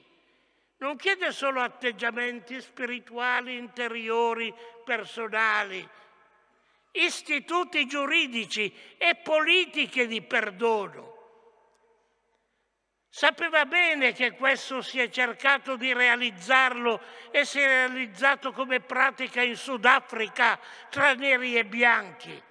non 0.78 0.96
chiede 0.96 1.32
solo 1.32 1.62
atteggiamenti 1.62 2.60
spirituali, 2.62 3.58
interiori, 3.58 4.54
personali, 4.84 5.88
istituti 6.92 7.86
giuridici 7.86 8.74
e 8.98 9.16
politiche 9.16 10.08
di 10.08 10.22
perdono 10.22 11.11
Sapeva 13.14 13.66
bene 13.66 14.14
che 14.14 14.32
questo 14.32 14.82
si 14.82 14.98
è 14.98 15.10
cercato 15.10 15.76
di 15.76 15.92
realizzarlo 15.92 17.02
e 17.30 17.44
si 17.44 17.60
è 17.60 17.66
realizzato 17.66 18.54
come 18.54 18.80
pratica 18.80 19.42
in 19.42 19.58
Sudafrica 19.58 20.58
tra 20.90 21.14
neri 21.14 21.58
e 21.58 21.66
bianchi, 21.66 22.42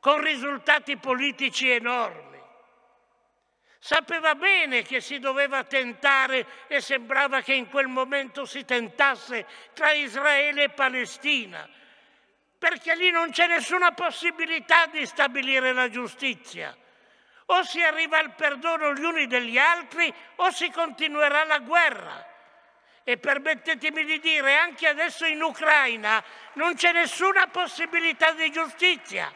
con 0.00 0.22
risultati 0.22 0.96
politici 0.96 1.68
enormi. 1.68 2.40
Sapeva 3.78 4.34
bene 4.34 4.80
che 4.80 5.02
si 5.02 5.18
doveva 5.18 5.62
tentare 5.64 6.46
e 6.68 6.80
sembrava 6.80 7.42
che 7.42 7.52
in 7.52 7.68
quel 7.68 7.86
momento 7.86 8.46
si 8.46 8.64
tentasse 8.64 9.44
tra 9.74 9.92
Israele 9.92 10.62
e 10.64 10.70
Palestina, 10.70 11.68
perché 12.58 12.96
lì 12.96 13.10
non 13.10 13.30
c'è 13.30 13.46
nessuna 13.46 13.92
possibilità 13.92 14.86
di 14.86 15.04
stabilire 15.04 15.74
la 15.74 15.90
giustizia 15.90 16.74
o 17.46 17.62
si 17.62 17.82
arriva 17.82 18.18
al 18.18 18.34
perdono 18.34 18.92
gli 18.92 19.04
uni 19.04 19.26
degli 19.26 19.58
altri 19.58 20.12
o 20.36 20.50
si 20.50 20.70
continuerà 20.70 21.44
la 21.44 21.58
guerra. 21.58 22.34
E 23.04 23.18
permettetemi 23.18 24.04
di 24.04 24.18
dire, 24.18 24.56
anche 24.56 24.88
adesso 24.88 25.26
in 25.26 25.40
Ucraina 25.40 26.22
non 26.54 26.74
c'è 26.74 26.92
nessuna 26.92 27.46
possibilità 27.46 28.32
di 28.32 28.50
giustizia. 28.50 29.32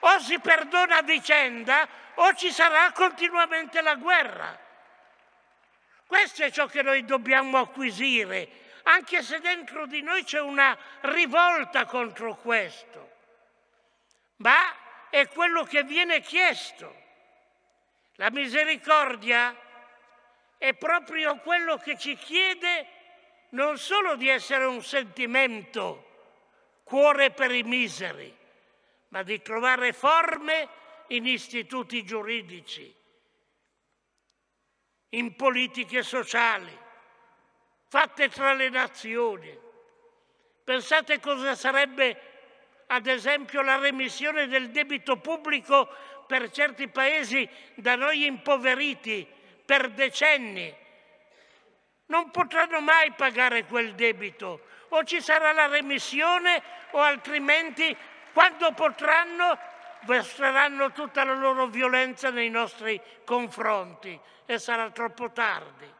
O 0.00 0.18
si 0.20 0.38
perdona 0.38 0.98
a 0.98 1.02
vicenda 1.02 1.86
o 2.14 2.32
ci 2.34 2.50
sarà 2.50 2.90
continuamente 2.92 3.82
la 3.82 3.96
guerra. 3.96 4.58
Questo 6.06 6.42
è 6.42 6.50
ciò 6.50 6.66
che 6.66 6.82
noi 6.82 7.04
dobbiamo 7.04 7.58
acquisire, 7.58 8.48
anche 8.84 9.22
se 9.22 9.38
dentro 9.40 9.86
di 9.86 10.00
noi 10.00 10.24
c'è 10.24 10.40
una 10.40 10.76
rivolta 11.02 11.84
contro 11.84 12.36
questo. 12.36 13.10
Ma 14.36 14.58
è 15.10 15.28
quello 15.28 15.64
che 15.64 15.82
viene 15.82 16.20
chiesto. 16.20 16.99
La 18.20 18.28
misericordia 18.30 19.56
è 20.58 20.74
proprio 20.74 21.38
quello 21.38 21.78
che 21.78 21.96
ci 21.96 22.14
chiede 22.16 22.86
non 23.52 23.78
solo 23.78 24.14
di 24.14 24.28
essere 24.28 24.66
un 24.66 24.82
sentimento, 24.82 26.34
cuore 26.84 27.30
per 27.30 27.50
i 27.50 27.62
miseri, 27.62 28.30
ma 29.08 29.22
di 29.22 29.40
trovare 29.40 29.94
forme 29.94 30.68
in 31.08 31.24
istituti 31.26 32.04
giuridici, 32.04 32.94
in 35.08 35.34
politiche 35.34 36.02
sociali, 36.02 36.78
fatte 37.88 38.28
tra 38.28 38.52
le 38.52 38.68
nazioni. 38.68 39.58
Pensate 40.62 41.20
cosa 41.20 41.54
sarebbe, 41.54 42.20
ad 42.88 43.06
esempio, 43.06 43.62
la 43.62 43.78
remissione 43.78 44.46
del 44.46 44.68
debito 44.68 45.16
pubblico 45.16 46.18
per 46.30 46.48
certi 46.52 46.86
paesi 46.86 47.48
da 47.74 47.96
noi 47.96 48.24
impoveriti 48.24 49.26
per 49.64 49.90
decenni. 49.90 50.72
Non 52.06 52.30
potranno 52.30 52.80
mai 52.80 53.10
pagare 53.14 53.64
quel 53.64 53.96
debito. 53.96 54.60
O 54.90 55.02
ci 55.02 55.20
sarà 55.20 55.50
la 55.50 55.66
remissione 55.66 56.62
o 56.92 57.00
altrimenti 57.00 57.96
quando 58.32 58.70
potranno 58.74 59.58
mostreranno 60.02 60.92
tutta 60.92 61.24
la 61.24 61.34
loro 61.34 61.66
violenza 61.66 62.30
nei 62.30 62.48
nostri 62.48 63.00
confronti 63.24 64.18
e 64.46 64.58
sarà 64.60 64.88
troppo 64.90 65.32
tardi. 65.32 65.92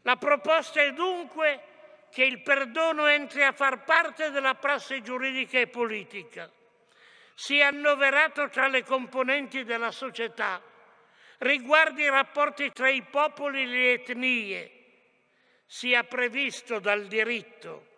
La 0.00 0.16
proposta 0.16 0.80
è 0.80 0.94
dunque 0.94 1.62
che 2.10 2.24
il 2.24 2.40
perdono 2.40 3.04
entri 3.04 3.42
a 3.42 3.52
far 3.52 3.84
parte 3.84 4.30
della 4.30 4.54
prassi 4.54 5.02
giuridica 5.02 5.58
e 5.58 5.66
politica 5.66 6.50
sia 7.36 7.66
annoverato 7.66 8.48
tra 8.48 8.66
le 8.66 8.82
componenti 8.82 9.62
della 9.62 9.90
società, 9.90 10.60
riguarda 11.38 12.00
i 12.00 12.08
rapporti 12.08 12.72
tra 12.72 12.88
i 12.88 13.02
popoli 13.02 13.62
e 13.62 13.66
le 13.66 13.92
etnie, 13.92 14.70
sia 15.66 16.02
previsto 16.04 16.78
dal 16.78 17.06
diritto 17.06 17.88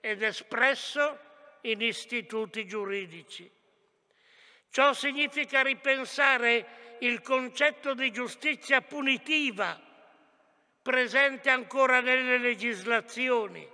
ed 0.00 0.20
espresso 0.22 1.16
in 1.62 1.80
istituti 1.80 2.66
giuridici. 2.66 3.48
Ciò 4.68 4.92
significa 4.92 5.62
ripensare 5.62 6.96
il 7.00 7.22
concetto 7.22 7.94
di 7.94 8.10
giustizia 8.10 8.80
punitiva 8.80 9.80
presente 10.82 11.50
ancora 11.50 12.00
nelle 12.00 12.38
legislazioni, 12.38 13.66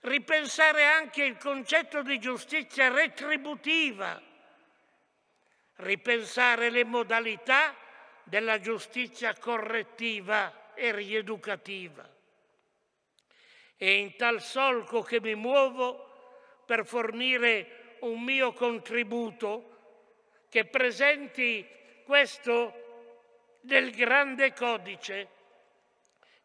ripensare 0.00 0.84
anche 0.84 1.24
il 1.24 1.36
concetto 1.36 2.02
di 2.02 2.18
giustizia 2.18 2.88
retributiva, 2.88 4.20
ripensare 5.76 6.70
le 6.70 6.84
modalità 6.84 7.76
della 8.22 8.60
giustizia 8.60 9.34
correttiva 9.34 10.72
e 10.74 10.92
rieducativa. 10.92 12.08
E 13.76 13.94
in 13.94 14.16
tal 14.16 14.40
solco 14.40 15.02
che 15.02 15.20
mi 15.20 15.34
muovo 15.34 16.62
per 16.64 16.86
fornire 16.86 17.96
un 18.00 18.22
mio 18.22 18.52
contributo 18.52 19.66
che 20.48 20.64
presenti 20.66 21.66
questo 22.04 23.58
del 23.60 23.90
grande 23.90 24.52
codice 24.52 25.28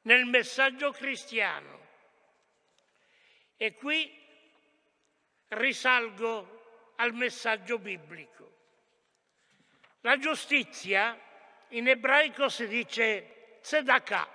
nel 0.04 0.26
messaggio 0.26 0.92
cristiano. 0.92 1.85
E 3.58 3.76
qui 3.76 4.12
risalgo 5.50 6.94
al 6.96 7.14
messaggio 7.14 7.78
biblico. 7.78 8.34
La 10.02 10.18
giustizia 10.18 11.20
in 11.70 11.88
ebraico 11.88 12.50
si 12.50 12.68
dice 12.68 13.60
tzedakah. 13.62 14.30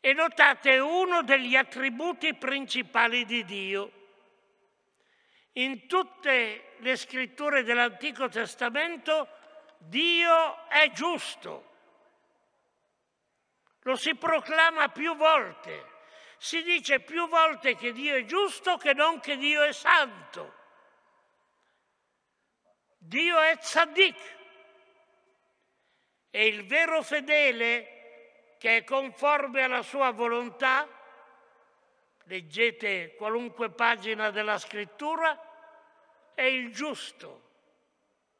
E 0.00 0.12
notate 0.12 0.78
uno 0.78 1.22
degli 1.22 1.56
attributi 1.56 2.34
principali 2.34 3.24
di 3.24 3.44
Dio. 3.44 3.92
In 5.52 5.86
tutte 5.88 6.74
le 6.78 6.96
scritture 6.96 7.64
dell'Antico 7.64 8.28
Testamento 8.28 9.28
Dio 9.78 10.68
è 10.68 10.90
giusto. 10.92 11.66
Lo 13.82 13.96
si 13.96 14.14
proclama 14.14 14.88
più 14.88 15.16
volte. 15.16 15.96
Si 16.38 16.62
dice 16.62 17.00
più 17.00 17.28
volte 17.28 17.74
che 17.74 17.92
Dio 17.92 18.14
è 18.14 18.24
giusto 18.24 18.76
che 18.76 18.94
non 18.94 19.18
che 19.20 19.36
Dio 19.36 19.62
è 19.62 19.72
santo. 19.72 20.54
Dio 22.96 23.38
è 23.40 23.58
tzaddik. 23.58 24.36
E 26.30 26.46
il 26.46 26.64
vero 26.66 27.02
fedele 27.02 28.54
che 28.58 28.78
è 28.78 28.84
conforme 28.84 29.62
alla 29.62 29.82
sua 29.82 30.10
volontà, 30.12 30.86
leggete 32.24 33.14
qualunque 33.16 33.70
pagina 33.70 34.30
della 34.30 34.58
scrittura, 34.58 35.40
è 36.34 36.42
il 36.42 36.72
giusto, 36.72 37.42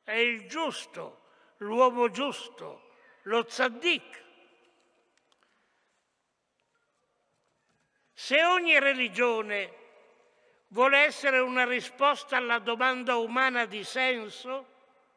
è 0.04 0.12
il 0.12 0.46
giusto, 0.46 1.22
l'uomo 1.58 2.10
giusto, 2.10 2.90
lo 3.22 3.44
tzaddik. 3.44 4.26
Se 8.20 8.44
ogni 8.44 8.76
religione 8.80 9.72
vuole 10.70 11.04
essere 11.04 11.38
una 11.38 11.64
risposta 11.64 12.36
alla 12.36 12.58
domanda 12.58 13.14
umana 13.14 13.64
di 13.64 13.84
senso, 13.84 14.66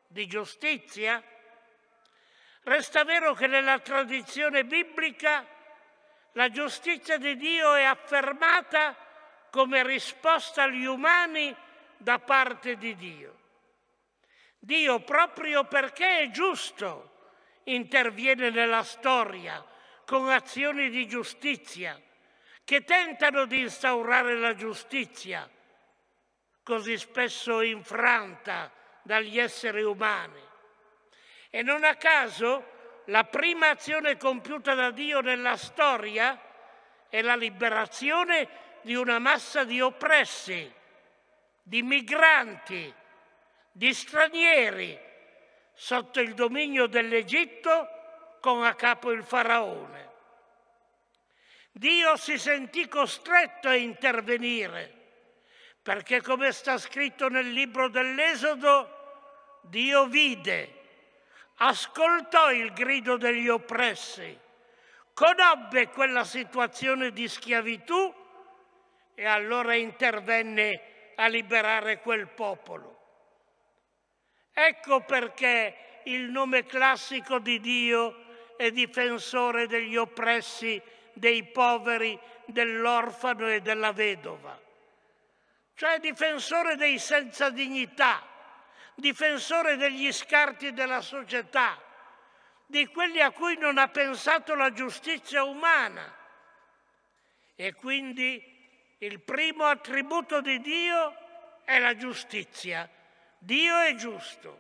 di 0.08 0.28
giustizia, 0.28 1.20
resta 2.62 3.04
vero 3.04 3.34
che 3.34 3.48
nella 3.48 3.80
tradizione 3.80 4.66
biblica 4.66 5.44
la 6.34 6.50
giustizia 6.52 7.18
di 7.18 7.36
Dio 7.38 7.74
è 7.74 7.86
affermata 7.86 8.96
come 9.50 9.84
risposta 9.84 10.62
agli 10.62 10.86
umani 10.86 11.56
da 11.98 12.20
parte 12.20 12.78
di 12.78 12.96
Dio. 12.96 13.40
Dio, 14.60 15.00
proprio 15.00 15.64
perché 15.64 16.20
è 16.20 16.30
giusto, 16.30 17.32
interviene 17.64 18.52
nella 18.52 18.84
storia 18.84 19.66
con 20.06 20.30
azioni 20.30 20.92
di 20.92 21.08
giustizia 21.08 22.00
che 22.72 22.86
tentano 22.86 23.44
di 23.44 23.60
instaurare 23.60 24.38
la 24.38 24.56
giustizia, 24.56 25.46
così 26.64 26.98
spesso 26.98 27.60
infranta 27.60 28.72
dagli 29.02 29.38
esseri 29.38 29.84
umani. 29.84 30.42
E 31.50 31.64
non 31.64 31.84
a 31.84 31.96
caso 31.96 33.02
la 33.08 33.26
prima 33.26 33.72
azione 33.72 34.16
compiuta 34.16 34.74
da 34.74 34.90
Dio 34.92 35.20
nella 35.20 35.58
storia 35.58 36.40
è 37.10 37.22
la 37.22 37.36
liberazione 37.36 38.48
di 38.84 38.96
una 38.96 39.20
massa 39.20 39.66
di 39.66 39.82
oppressi 39.82 40.74
di 41.64 41.82
migranti, 41.82 42.94
di 43.70 43.94
stranieri 43.94 44.98
sotto 45.74 46.22
il 46.22 46.34
dominio 46.34 46.88
dell'Egitto 46.88 48.38
con 48.40 48.64
a 48.64 48.76
capo 48.76 49.12
il 49.12 49.26
faraone. 49.26 50.11
Dio 51.72 52.18
si 52.18 52.38
sentì 52.38 52.88
costretto 52.88 53.70
a 53.70 53.76
intervenire 53.76 55.00
perché 55.82 56.22
come 56.22 56.52
sta 56.52 56.78
scritto 56.78 57.28
nel 57.28 57.50
libro 57.52 57.90
dell'Esodo, 57.90 59.60
Dio 59.64 60.06
vide, 60.06 60.80
ascoltò 61.56 62.52
il 62.52 62.72
grido 62.74 63.18
degli 63.18 63.48
oppressi, 63.48 64.38
conobbe 65.14 65.88
quella 65.88 66.24
situazione 66.24 67.12
di 67.12 67.28
schiavitù 67.28 68.14
e 69.16 69.26
allora 69.26 69.74
intervenne 69.74 71.14
a 71.16 71.28
liberare 71.28 72.00
quel 72.00 72.28
popolo. 72.28 73.00
Ecco 74.54 75.02
perché 75.02 76.02
il 76.04 76.30
nome 76.30 76.66
classico 76.66 77.40
di 77.40 77.60
Dio 77.60 78.56
è 78.56 78.70
difensore 78.70 79.66
degli 79.66 79.96
oppressi, 79.96 80.80
dei 81.22 81.44
poveri, 81.44 82.20
dell'orfano 82.46 83.48
e 83.48 83.62
della 83.62 83.92
vedova, 83.92 84.60
cioè 85.76 86.00
difensore 86.00 86.76
dei 86.76 86.98
senza 86.98 87.52
dignità, 87.52 88.28
difensore 88.96 89.76
degli 89.78 90.12
scarti 90.12 90.74
della 90.74 91.02
società, 91.02 91.80
di 92.66 92.88
quelli 92.88 93.22
a 93.22 93.30
cui 93.30 93.56
non 93.56 93.78
ha 93.78 93.88
pensato 93.90 94.56
la 94.56 94.74
giustizia 94.74 95.44
umana. 95.44 96.12
E 97.56 97.76
quindi 97.76 98.44
il 98.98 99.20
primo 99.20 99.66
attributo 99.66 100.42
di 100.42 100.60
Dio 100.60 101.16
è 101.64 101.78
la 101.78 101.96
giustizia. 101.96 102.90
Dio 103.38 103.80
è 103.80 103.94
giusto. 103.94 104.60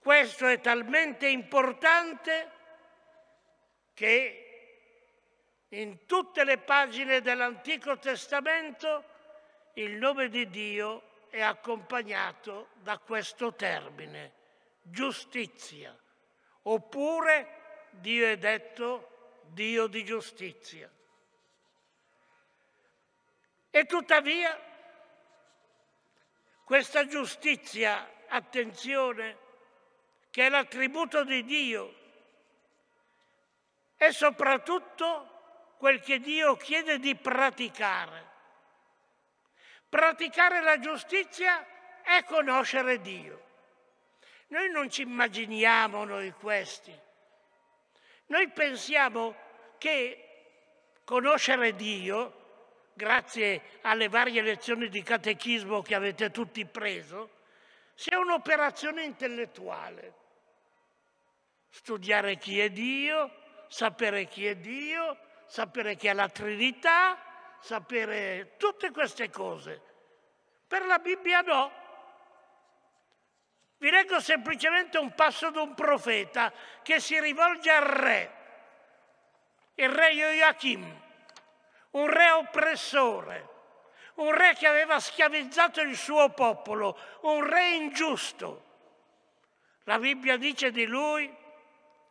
Questo 0.00 0.48
è 0.48 0.60
talmente 0.60 1.28
importante 1.28 2.50
che 3.94 4.45
in 5.80 6.06
tutte 6.06 6.44
le 6.44 6.58
pagine 6.58 7.20
dell'Antico 7.20 7.98
Testamento 7.98 9.14
il 9.74 9.92
nome 9.92 10.28
di 10.28 10.48
Dio 10.48 11.24
è 11.28 11.42
accompagnato 11.42 12.68
da 12.76 12.96
questo 12.98 13.54
termine, 13.54 14.32
giustizia, 14.80 15.94
oppure 16.62 17.88
Dio 17.90 18.26
è 18.26 18.38
detto 18.38 19.40
Dio 19.48 19.86
di 19.86 20.02
giustizia. 20.02 20.90
E 23.70 23.84
tuttavia 23.84 24.58
questa 26.64 27.06
giustizia, 27.06 28.24
attenzione, 28.28 29.44
che 30.30 30.46
è 30.46 30.48
l'attributo 30.48 31.22
di 31.22 31.44
Dio, 31.44 31.94
è 33.94 34.10
soprattutto 34.10 35.35
quel 35.78 36.00
che 36.00 36.18
Dio 36.20 36.56
chiede 36.56 36.98
di 36.98 37.14
praticare. 37.14 38.24
Praticare 39.88 40.60
la 40.62 40.78
giustizia 40.78 41.64
è 42.02 42.24
conoscere 42.24 43.00
Dio. 43.00 43.44
Noi 44.48 44.70
non 44.70 44.90
ci 44.90 45.02
immaginiamo 45.02 46.04
noi 46.04 46.32
questi. 46.32 46.94
Noi 48.26 48.48
pensiamo 48.50 49.34
che 49.78 50.22
conoscere 51.04 51.74
Dio 51.74 52.44
grazie 52.92 53.60
alle 53.82 54.08
varie 54.08 54.40
lezioni 54.40 54.88
di 54.88 55.02
catechismo 55.02 55.82
che 55.82 55.94
avete 55.94 56.30
tutti 56.30 56.64
preso, 56.64 57.30
sia 57.94 58.18
un'operazione 58.18 59.04
intellettuale. 59.04 60.14
Studiare 61.68 62.38
chi 62.38 62.58
è 62.58 62.70
Dio, 62.70 63.30
sapere 63.68 64.26
chi 64.26 64.46
è 64.46 64.56
Dio, 64.56 65.18
sapere 65.46 65.96
chi 65.96 66.08
è 66.08 66.12
la 66.12 66.28
Trinità, 66.28 67.18
sapere 67.60 68.54
tutte 68.56 68.90
queste 68.90 69.30
cose. 69.30 69.80
Per 70.66 70.84
la 70.84 70.98
Bibbia 70.98 71.40
no. 71.40 71.84
Vi 73.78 73.90
leggo 73.90 74.20
semplicemente 74.20 74.98
un 74.98 75.14
passo 75.14 75.50
di 75.50 75.58
un 75.58 75.74
profeta 75.74 76.52
che 76.82 76.98
si 76.98 77.20
rivolge 77.20 77.70
al 77.70 77.82
re, 77.82 78.32
il 79.74 79.88
re 79.90 80.12
Joachim, 80.12 81.02
un 81.90 82.06
re 82.06 82.30
oppressore, 82.30 83.48
un 84.14 84.32
re 84.32 84.54
che 84.54 84.66
aveva 84.66 84.98
schiavizzato 84.98 85.82
il 85.82 85.94
suo 85.94 86.30
popolo, 86.30 86.98
un 87.22 87.44
re 87.44 87.74
ingiusto. 87.74 88.64
La 89.84 89.98
Bibbia 89.98 90.38
dice 90.38 90.70
di 90.70 90.86
lui, 90.86 91.32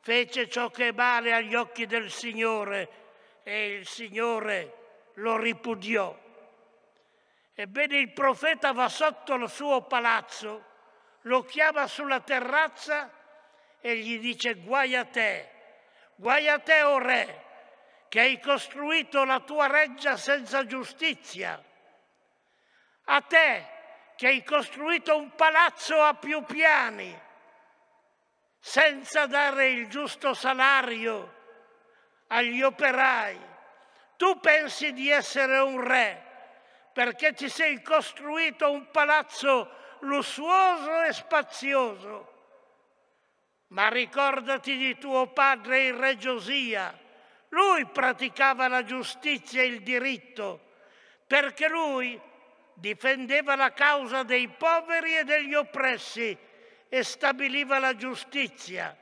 fece 0.01 0.47
ciò 0.47 0.69
che 0.69 0.89
è 0.89 0.91
male 0.91 1.33
agli 1.33 1.55
occhi 1.55 1.87
del 1.87 2.11
Signore 2.11 3.04
e 3.47 3.75
il 3.75 3.87
Signore 3.87 5.11
lo 5.15 5.37
ripudiò. 5.37 6.17
Ebbene 7.53 7.97
il 7.97 8.11
profeta 8.11 8.73
va 8.73 8.89
sotto 8.89 9.35
il 9.35 9.47
suo 9.47 9.83
palazzo, 9.83 10.65
lo 11.21 11.43
chiama 11.43 11.85
sulla 11.85 12.21
terrazza 12.21 13.11
e 13.79 13.97
gli 13.97 14.19
dice 14.19 14.55
guai 14.55 14.95
a 14.95 15.05
te, 15.05 15.51
guai 16.15 16.49
a 16.49 16.57
te, 16.57 16.81
o 16.81 16.93
oh 16.93 16.97
re, 16.97 17.43
che 18.09 18.19
hai 18.21 18.39
costruito 18.39 19.23
la 19.25 19.39
tua 19.41 19.67
reggia 19.67 20.17
senza 20.17 20.65
giustizia, 20.65 21.63
a 23.03 23.21
te 23.21 23.67
che 24.15 24.27
hai 24.27 24.43
costruito 24.43 25.15
un 25.15 25.35
palazzo 25.35 26.01
a 26.01 26.15
più 26.15 26.43
piani, 26.43 27.15
senza 28.57 29.27
dare 29.27 29.67
il 29.67 29.87
giusto 29.87 30.33
salario 30.33 31.34
agli 32.27 32.61
operai. 32.61 33.39
Tu 34.17 34.39
pensi 34.39 34.93
di 34.93 35.09
essere 35.09 35.57
un 35.59 35.81
re 35.81 36.25
perché 36.95 37.33
ti 37.33 37.49
sei 37.49 37.81
costruito 37.81 38.71
un 38.71 38.89
palazzo 38.89 39.69
lussuoso 39.99 41.01
e 41.01 41.11
spazioso. 41.11 42.31
Ma 43.67 43.89
ricordati 43.89 44.77
di 44.77 44.97
tuo 44.97 45.27
padre 45.27 45.87
il 45.87 45.93
re 45.93 46.15
Giosia. 46.15 46.97
Lui 47.49 47.85
praticava 47.87 48.69
la 48.69 48.85
giustizia 48.85 49.61
e 49.61 49.65
il 49.65 49.81
diritto, 49.81 50.61
perché 51.27 51.67
lui 51.67 52.17
difendeva 52.75 53.55
la 53.57 53.73
causa 53.73 54.23
dei 54.23 54.47
poveri 54.47 55.17
e 55.17 55.25
degli 55.25 55.53
oppressi 55.53 56.37
e 56.87 57.03
stabiliva 57.03 57.77
la 57.77 57.95
giustizia. 57.97 58.95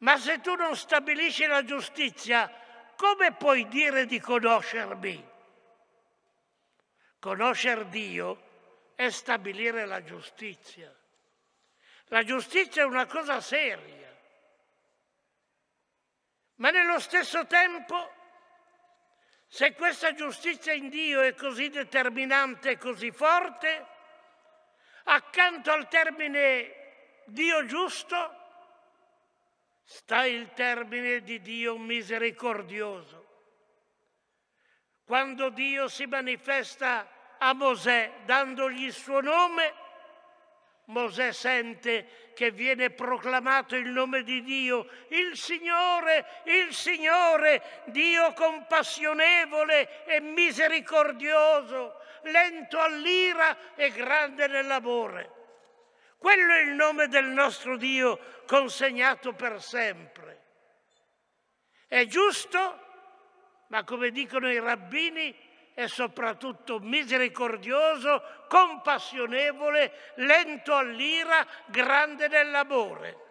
Ma 0.00 0.16
se 0.16 0.40
tu 0.40 0.54
non 0.54 0.76
stabilisci 0.76 1.46
la 1.46 1.64
giustizia, 1.64 2.50
come 2.96 3.32
puoi 3.32 3.66
dire 3.68 4.06
di 4.06 4.18
conoscermi? 4.18 5.28
Conoscere 7.18 7.88
Dio 7.88 8.48
è 8.94 9.10
stabilire 9.10 9.84
la 9.84 10.02
giustizia. 10.02 10.94
La 12.06 12.24
giustizia 12.24 12.82
è 12.82 12.86
una 12.86 13.06
cosa 13.06 13.40
seria, 13.40 14.00
ma 16.56 16.70
nello 16.70 16.98
stesso 16.98 17.46
tempo, 17.46 18.12
se 19.46 19.74
questa 19.74 20.12
giustizia 20.14 20.72
in 20.72 20.88
Dio 20.88 21.20
è 21.20 21.34
così 21.34 21.68
determinante 21.68 22.70
e 22.70 22.78
così 22.78 23.10
forte, 23.12 23.86
accanto 25.04 25.70
al 25.70 25.88
termine 25.88 27.22
Dio 27.26 27.64
giusto 27.64 28.39
sta 29.90 30.24
il 30.24 30.52
termine 30.52 31.20
di 31.20 31.40
Dio 31.40 31.76
misericordioso. 31.76 33.26
Quando 35.04 35.48
Dio 35.48 35.88
si 35.88 36.06
manifesta 36.06 37.08
a 37.36 37.52
Mosè 37.54 38.20
dandogli 38.24 38.84
il 38.84 38.92
suo 38.92 39.20
nome, 39.20 39.74
Mosè 40.84 41.32
sente 41.32 42.30
che 42.34 42.52
viene 42.52 42.90
proclamato 42.90 43.74
il 43.74 43.88
nome 43.88 44.22
di 44.22 44.44
Dio, 44.44 44.86
il 45.08 45.36
Signore, 45.36 46.24
il 46.44 46.72
Signore, 46.72 47.82
Dio 47.86 48.32
compassionevole 48.34 50.04
e 50.04 50.20
misericordioso, 50.20 51.96
lento 52.22 52.78
all'ira 52.78 53.74
e 53.74 53.90
grande 53.90 54.46
nell'amore. 54.46 55.39
Quello 56.20 56.52
è 56.52 56.60
il 56.60 56.74
nome 56.74 57.08
del 57.08 57.24
nostro 57.24 57.78
Dio 57.78 58.20
consegnato 58.46 59.32
per 59.32 59.62
sempre. 59.62 60.44
È 61.88 62.04
giusto 62.04 62.88
ma 63.70 63.84
come 63.84 64.10
dicono 64.10 64.50
i 64.50 64.58
rabbini 64.58 65.34
è 65.74 65.86
soprattutto 65.86 66.80
misericordioso, 66.80 68.22
compassionevole, 68.48 70.12
lento 70.16 70.74
all'ira, 70.74 71.46
grande 71.66 72.28
nell'amore. 72.28 73.28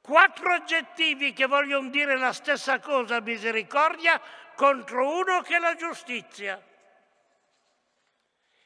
Quattro 0.00 0.52
aggettivi 0.52 1.32
che 1.32 1.46
vogliono 1.46 1.88
dire 1.88 2.16
la 2.16 2.32
stessa 2.32 2.78
cosa, 2.78 3.20
misericordia, 3.20 4.20
contro 4.54 5.18
uno 5.18 5.40
che 5.42 5.56
è 5.56 5.58
la 5.58 5.74
giustizia. 5.74 6.64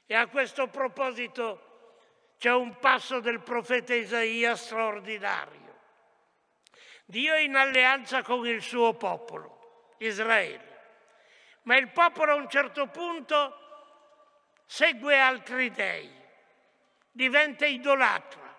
E 0.05 0.15
a 0.15 0.27
questo 0.27 0.69
proposito 0.69 1.66
c'è 2.39 2.53
un 2.53 2.79
passo 2.79 3.21
del 3.21 3.41
profeta 3.41 3.95
Isaia 3.95 4.57
straordinario. 4.57 5.75
Dio 7.05 7.35
è 7.35 7.41
in 7.41 7.55
alleanza 7.55 8.23
con 8.23 8.47
il 8.47 8.63
suo 8.63 8.95
popolo. 8.95 9.57
Israele. 9.99 10.75
Ma 11.63 11.77
il 11.77 11.91
popolo 11.91 12.33
a 12.33 12.37
un 12.37 12.49
certo 12.49 12.87
punto 12.89 13.65
segue 14.67 15.19
altri 15.19 15.71
dei, 15.71 16.11
diventa 17.11 17.67
idolatra, 17.67 18.55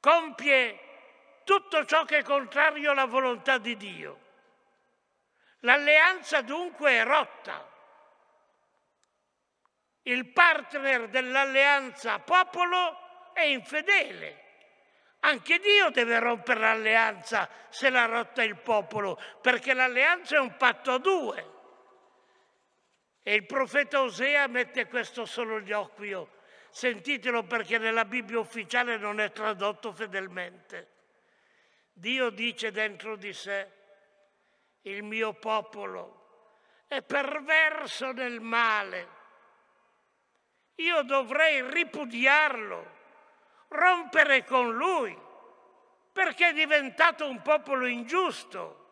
compie 0.00 0.80
tutto 1.44 1.84
ciò 1.84 2.04
che 2.04 2.18
è 2.18 2.22
contrario 2.22 2.90
alla 2.90 3.06
volontà 3.06 3.58
di 3.58 3.76
Dio. 3.76 4.20
L'alleanza 5.60 6.42
dunque 6.42 6.92
è 6.92 7.04
rotta. 7.04 7.72
Il 10.04 10.32
partner 10.32 11.08
dell'alleanza 11.08 12.18
popolo 12.20 13.32
è 13.34 13.42
infedele 13.42 14.44
anche 15.24 15.58
Dio 15.58 15.88
deve 15.90 16.18
rompere 16.18 16.60
l'alleanza 16.60 17.48
se 17.70 17.88
l'ha 17.88 18.04
rotta 18.04 18.42
il 18.42 18.56
popolo, 18.56 19.18
perché 19.40 19.72
l'alleanza 19.72 20.36
è 20.36 20.38
un 20.38 20.54
patto 20.56 20.92
a 20.92 20.98
due. 20.98 21.52
E 23.22 23.34
il 23.34 23.46
profeta 23.46 24.02
Osea 24.02 24.46
mette 24.48 24.86
questo 24.86 25.24
soliloquio. 25.24 26.42
Sentitelo 26.68 27.44
perché 27.44 27.78
nella 27.78 28.04
Bibbia 28.04 28.38
ufficiale 28.38 28.98
non 28.98 29.18
è 29.18 29.32
tradotto 29.32 29.92
fedelmente. 29.92 30.90
Dio 31.90 32.28
dice 32.28 32.70
dentro 32.70 33.16
di 33.16 33.32
sé, 33.32 33.70
il 34.82 35.02
mio 35.04 35.32
popolo 35.32 36.82
è 36.86 37.00
perverso 37.00 38.12
nel 38.12 38.40
male. 38.40 39.13
Io 40.76 41.02
dovrei 41.02 41.62
ripudiarlo 41.70 42.92
rompere 43.68 44.44
con 44.44 44.74
lui, 44.74 45.16
perché 46.12 46.48
è 46.48 46.52
diventato 46.52 47.28
un 47.28 47.42
popolo 47.42 47.86
ingiusto. 47.86 48.82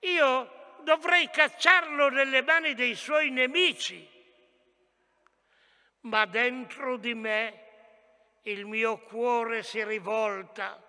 Io 0.00 0.76
dovrei 0.82 1.28
cacciarlo 1.30 2.08
nelle 2.10 2.42
mani 2.42 2.74
dei 2.74 2.94
suoi 2.94 3.30
nemici, 3.30 4.08
ma 6.00 6.24
dentro 6.26 6.96
di 6.96 7.14
me 7.14 7.64
il 8.42 8.64
mio 8.66 8.98
cuore 8.98 9.62
si 9.62 9.82
rivolta, 9.82 10.80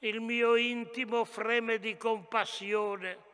il 0.00 0.20
mio 0.20 0.56
intimo 0.56 1.24
freme 1.24 1.78
di 1.78 1.96
compassione. 1.96 3.24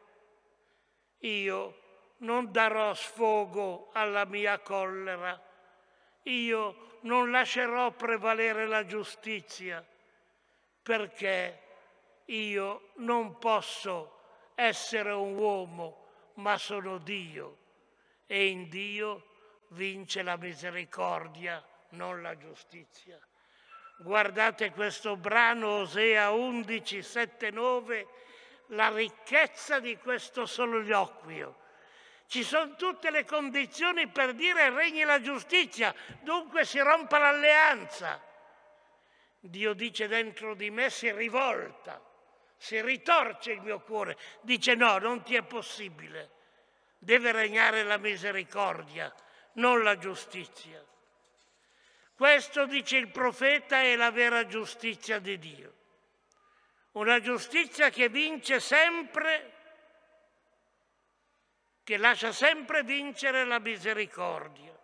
Io 1.20 1.81
non 2.22 2.50
darò 2.50 2.94
sfogo 2.94 3.90
alla 3.92 4.24
mia 4.24 4.58
collera, 4.58 5.40
io 6.24 6.98
non 7.00 7.30
lascerò 7.30 7.90
prevalere 7.92 8.66
la 8.66 8.84
giustizia, 8.86 9.84
perché 10.82 11.60
io 12.26 12.90
non 12.96 13.38
posso 13.38 14.20
essere 14.54 15.10
un 15.10 15.36
uomo, 15.36 16.06
ma 16.34 16.56
sono 16.58 16.98
Dio 16.98 17.58
e 18.26 18.46
in 18.46 18.68
Dio 18.68 19.26
vince 19.68 20.22
la 20.22 20.36
misericordia, 20.36 21.64
non 21.90 22.22
la 22.22 22.36
giustizia. 22.36 23.18
Guardate 23.98 24.70
questo 24.70 25.16
brano 25.16 25.80
Osea 25.80 26.30
11, 26.30 27.02
7, 27.02 27.50
9, 27.50 28.06
la 28.68 28.88
ricchezza 28.90 29.80
di 29.80 29.96
questo 29.98 30.46
soliloquio 30.46 31.61
ci 32.32 32.44
sono 32.44 32.76
tutte 32.76 33.10
le 33.10 33.26
condizioni 33.26 34.08
per 34.08 34.32
dire 34.32 34.70
regni 34.70 35.02
la 35.02 35.20
giustizia, 35.20 35.94
dunque 36.22 36.64
si 36.64 36.78
rompa 36.78 37.18
l'alleanza. 37.18 38.18
Dio 39.38 39.74
dice 39.74 40.08
dentro 40.08 40.54
di 40.54 40.70
me 40.70 40.88
si 40.88 41.12
rivolta, 41.12 42.02
si 42.56 42.80
ritorce 42.80 43.52
il 43.52 43.60
mio 43.60 43.80
cuore, 43.80 44.16
dice 44.40 44.74
no, 44.74 44.96
non 44.96 45.22
ti 45.22 45.34
è 45.34 45.42
possibile, 45.42 46.30
deve 46.96 47.32
regnare 47.32 47.82
la 47.82 47.98
misericordia, 47.98 49.14
non 49.56 49.82
la 49.82 49.98
giustizia. 49.98 50.82
Questo, 52.14 52.64
dice 52.64 52.96
il 52.96 53.08
profeta, 53.08 53.82
è 53.82 53.94
la 53.94 54.10
vera 54.10 54.46
giustizia 54.46 55.18
di 55.18 55.38
Dio. 55.38 55.74
Una 56.92 57.20
giustizia 57.20 57.90
che 57.90 58.08
vince 58.08 58.58
sempre, 58.58 59.52
che 61.84 61.96
lascia 61.96 62.32
sempre 62.32 62.82
vincere 62.84 63.44
la 63.44 63.58
misericordia. 63.58 64.78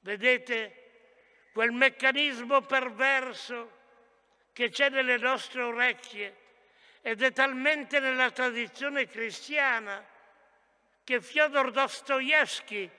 Vedete 0.00 1.50
quel 1.52 1.70
meccanismo 1.70 2.62
perverso 2.62 3.80
che 4.52 4.70
c'è 4.70 4.88
nelle 4.88 5.18
nostre 5.18 5.62
orecchie 5.62 6.36
ed 7.00 7.22
è 7.22 7.32
talmente 7.32 8.00
nella 8.00 8.30
tradizione 8.30 9.06
cristiana 9.06 10.04
che 11.04 11.20
Fyodor 11.20 11.70
Dostoevsky 11.70 12.90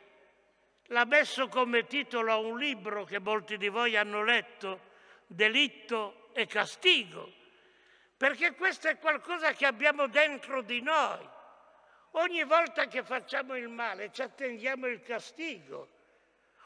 l'ha 0.87 1.05
messo 1.05 1.47
come 1.47 1.85
titolo 1.85 2.31
a 2.31 2.37
un 2.37 2.57
libro 2.57 3.05
che 3.05 3.19
molti 3.19 3.57
di 3.57 3.69
voi 3.69 3.95
hanno 3.95 4.23
letto, 4.23 4.91
Delitto 5.25 6.29
e 6.33 6.45
castigo, 6.45 7.31
perché 8.15 8.53
questo 8.53 8.87
è 8.87 8.99
qualcosa 8.99 9.53
che 9.53 9.65
abbiamo 9.65 10.07
dentro 10.07 10.61
di 10.61 10.81
noi. 10.81 11.32
Ogni 12.15 12.43
volta 12.43 12.85
che 12.87 13.03
facciamo 13.03 13.55
il 13.55 13.69
male 13.69 14.11
ci 14.11 14.21
attendiamo 14.21 14.87
il 14.87 15.01
castigo. 15.01 15.87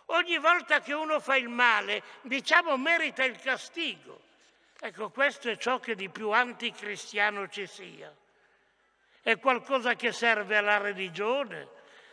Ogni 0.08 0.38
volta 0.38 0.82
che 0.82 0.94
uno 0.94 1.20
fa 1.20 1.38
il 1.38 1.48
male 1.48 2.04
diciamo 2.22 2.76
merita 2.78 3.24
il 3.24 3.40
castigo. 3.40 4.22
Ecco, 4.80 5.10
questo 5.10 5.50
è 5.50 5.58
ciò 5.58 5.80
che 5.80 5.96
di 5.96 6.10
più 6.10 6.32
anticristiano 6.32 7.48
ci 7.48 7.66
sia. 7.66 8.14
È 9.22 9.38
qualcosa 9.40 9.96
che 9.96 10.12
serve 10.12 10.58
alla 10.58 10.78
religione, 10.78 11.68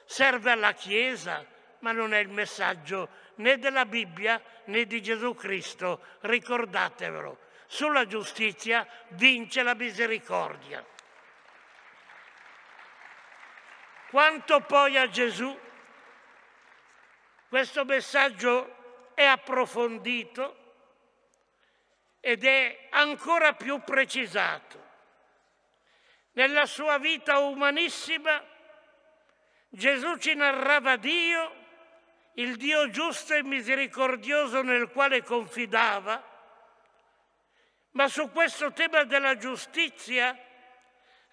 serve 0.04 0.52
alla 0.52 0.72
Chiesa, 0.72 1.44
ma 1.80 1.92
non 1.92 2.14
è 2.14 2.18
il 2.18 2.28
messaggio 2.28 3.08
né 3.36 3.58
della 3.58 3.84
Bibbia 3.84 4.40
né 4.66 4.86
di 4.86 5.02
Gesù 5.02 5.34
Cristo. 5.34 6.00
Ricordatevelo, 6.20 7.38
sulla 7.66 8.06
giustizia 8.06 8.86
vince 9.08 9.62
la 9.62 9.74
misericordia. 9.74 10.84
Quanto 14.14 14.60
poi 14.60 14.96
a 14.96 15.08
Gesù, 15.08 15.58
questo 17.48 17.84
messaggio 17.84 19.10
è 19.12 19.24
approfondito 19.24 20.56
ed 22.20 22.44
è 22.44 22.86
ancora 22.90 23.54
più 23.54 23.82
precisato. 23.82 24.80
Nella 26.34 26.64
sua 26.64 26.98
vita 26.98 27.38
umanissima 27.38 28.40
Gesù 29.70 30.16
ci 30.18 30.34
narrava 30.34 30.94
Dio, 30.94 31.54
il 32.34 32.54
Dio 32.54 32.88
giusto 32.90 33.34
e 33.34 33.42
misericordioso 33.42 34.62
nel 34.62 34.90
quale 34.90 35.24
confidava, 35.24 36.22
ma 37.90 38.06
su 38.06 38.30
questo 38.30 38.72
tema 38.72 39.02
della 39.02 39.36
giustizia, 39.36 40.38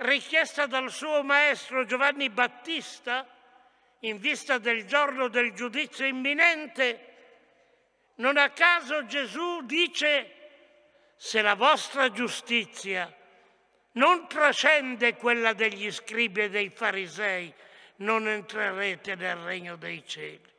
richiesta 0.02 0.66
dal 0.66 0.92
suo 0.92 1.24
maestro 1.24 1.86
Giovanni 1.86 2.30
Battista, 2.30 3.28
in 4.00 4.20
vista 4.20 4.58
del 4.58 4.86
giorno 4.86 5.28
del 5.28 5.54
giudizio 5.54 6.06
imminente, 6.06 7.08
non 8.16 8.38
a 8.38 8.50
caso 8.50 9.06
Gesù 9.06 9.62
dice 9.64 10.38
se 11.16 11.42
la 11.42 11.56
vostra 11.56 12.12
giustizia 12.12 13.14
non 13.94 14.28
trascende 14.28 15.16
quella 15.16 15.54
degli 15.54 15.92
scribi 15.92 16.44
e 16.44 16.50
dei 16.50 16.70
farisei, 16.70 17.54
non 17.98 18.28
entrerete 18.28 19.16
nel 19.16 19.36
regno 19.36 19.76
dei 19.76 20.04
cieli. 20.06 20.50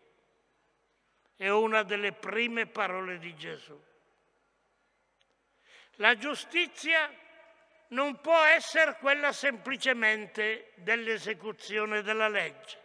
È 1.36 1.48
una 1.48 1.82
delle 1.82 2.12
prime 2.12 2.66
parole 2.66 3.18
di 3.18 3.34
Gesù. 3.34 3.80
La 5.96 6.16
giustizia 6.16 7.10
non 7.92 8.20
può 8.20 8.40
essere 8.42 8.96
quella 8.98 9.32
semplicemente 9.32 10.72
dell'esecuzione 10.76 12.02
della 12.02 12.28
legge. 12.28 12.80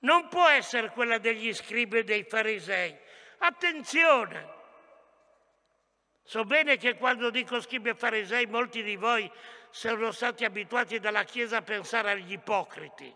Non 0.00 0.28
può 0.28 0.46
essere 0.48 0.90
quella 0.90 1.18
degli 1.18 1.52
scribi 1.52 1.98
e 1.98 2.04
dei 2.04 2.24
farisei. 2.24 2.96
Attenzione! 3.38 4.58
So 6.22 6.44
bene 6.44 6.76
che 6.76 6.96
quando 6.96 7.30
dico 7.30 7.60
scribi 7.60 7.90
e 7.90 7.94
farisei 7.94 8.46
molti 8.46 8.82
di 8.82 8.96
voi 8.96 9.30
sono 9.70 10.10
stati 10.12 10.44
abituati 10.44 10.98
dalla 10.98 11.24
Chiesa 11.24 11.58
a 11.58 11.62
pensare 11.62 12.12
agli 12.12 12.32
ipocriti. 12.32 13.14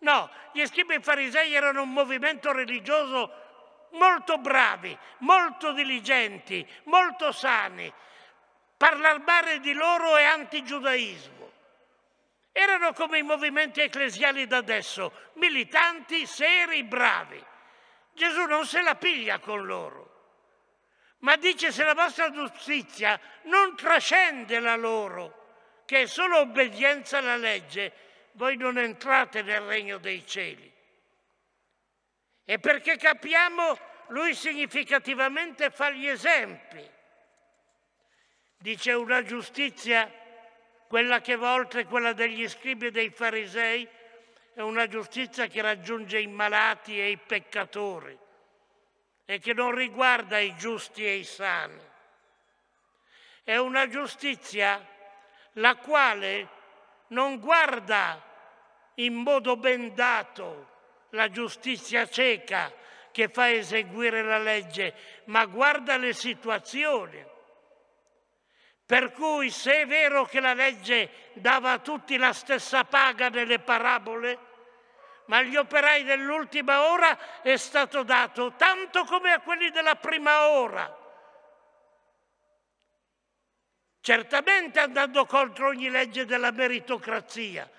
No, 0.00 0.30
gli 0.52 0.64
scribi 0.66 0.94
e 0.94 1.00
farisei 1.00 1.54
erano 1.54 1.82
un 1.82 1.92
movimento 1.92 2.52
religioso 2.52 3.32
molto 3.92 4.38
bravi, 4.38 4.96
molto 5.18 5.72
diligenti, 5.72 6.66
molto 6.84 7.32
sani. 7.32 7.92
Parlare 8.78 9.18
male 9.18 9.60
di 9.60 9.74
loro 9.74 10.16
è 10.16 10.24
antigiudaismo. 10.24 11.52
Erano 12.52 12.94
come 12.94 13.18
i 13.18 13.22
movimenti 13.22 13.82
ecclesiali 13.82 14.46
d'adesso, 14.46 15.12
militanti, 15.34 16.24
seri, 16.24 16.82
bravi. 16.84 17.44
Gesù 18.14 18.46
non 18.46 18.64
se 18.64 18.80
la 18.80 18.94
piglia 18.94 19.38
con 19.38 19.66
loro 19.66 20.08
ma 21.20 21.36
dice 21.36 21.72
se 21.72 21.84
la 21.84 21.94
vostra 21.94 22.30
giustizia 22.30 23.18
non 23.44 23.74
trascende 23.76 24.60
la 24.60 24.76
loro, 24.76 25.82
che 25.84 26.02
è 26.02 26.06
solo 26.06 26.38
obbedienza 26.38 27.18
alla 27.18 27.36
legge, 27.36 27.92
voi 28.32 28.56
non 28.56 28.78
entrate 28.78 29.42
nel 29.42 29.62
regno 29.62 29.98
dei 29.98 30.24
cieli. 30.26 30.72
E 32.44 32.58
perché 32.58 32.96
capiamo, 32.96 33.78
lui 34.08 34.34
significativamente 34.34 35.70
fa 35.70 35.90
gli 35.90 36.06
esempi. 36.06 36.88
Dice 38.60 38.92
una 38.92 39.22
giustizia, 39.22 40.12
quella 40.88 41.20
che 41.20 41.36
va 41.36 41.54
oltre 41.54 41.84
quella 41.84 42.12
degli 42.12 42.48
scribi 42.48 42.86
e 42.86 42.90
dei 42.90 43.10
farisei, 43.10 43.88
è 44.52 44.60
una 44.60 44.88
giustizia 44.88 45.46
che 45.46 45.62
raggiunge 45.62 46.18
i 46.18 46.26
malati 46.26 46.98
e 46.98 47.10
i 47.10 47.16
peccatori 47.16 48.18
e 49.24 49.38
che 49.38 49.52
non 49.52 49.72
riguarda 49.72 50.38
i 50.38 50.56
giusti 50.56 51.06
e 51.06 51.14
i 51.14 51.24
sani. 51.24 51.80
È 53.44 53.56
una 53.56 53.86
giustizia 53.86 54.84
la 55.52 55.76
quale 55.76 56.48
non 57.08 57.38
guarda 57.38 58.20
in 58.94 59.14
modo 59.14 59.56
bendato 59.56 60.66
la 61.10 61.30
giustizia 61.30 62.08
cieca 62.08 62.72
che 63.12 63.28
fa 63.28 63.50
eseguire 63.50 64.22
la 64.22 64.38
legge, 64.38 64.94
ma 65.26 65.46
guarda 65.46 65.96
le 65.96 66.12
situazioni. 66.12 67.24
Per 68.88 69.12
cui 69.12 69.50
se 69.50 69.82
è 69.82 69.86
vero 69.86 70.24
che 70.24 70.40
la 70.40 70.54
legge 70.54 71.10
dava 71.34 71.72
a 71.72 71.78
tutti 71.78 72.16
la 72.16 72.32
stessa 72.32 72.84
paga 72.84 73.28
nelle 73.28 73.58
parabole, 73.58 74.38
ma 75.26 75.36
agli 75.36 75.56
operai 75.56 76.04
dell'ultima 76.04 76.90
ora 76.90 77.42
è 77.42 77.54
stato 77.58 78.02
dato 78.02 78.54
tanto 78.56 79.04
come 79.04 79.32
a 79.32 79.40
quelli 79.40 79.70
della 79.70 79.96
prima 79.96 80.48
ora. 80.48 80.90
Certamente 84.00 84.80
andando 84.80 85.26
contro 85.26 85.68
ogni 85.68 85.90
legge 85.90 86.24
della 86.24 86.50
meritocrazia, 86.50 87.70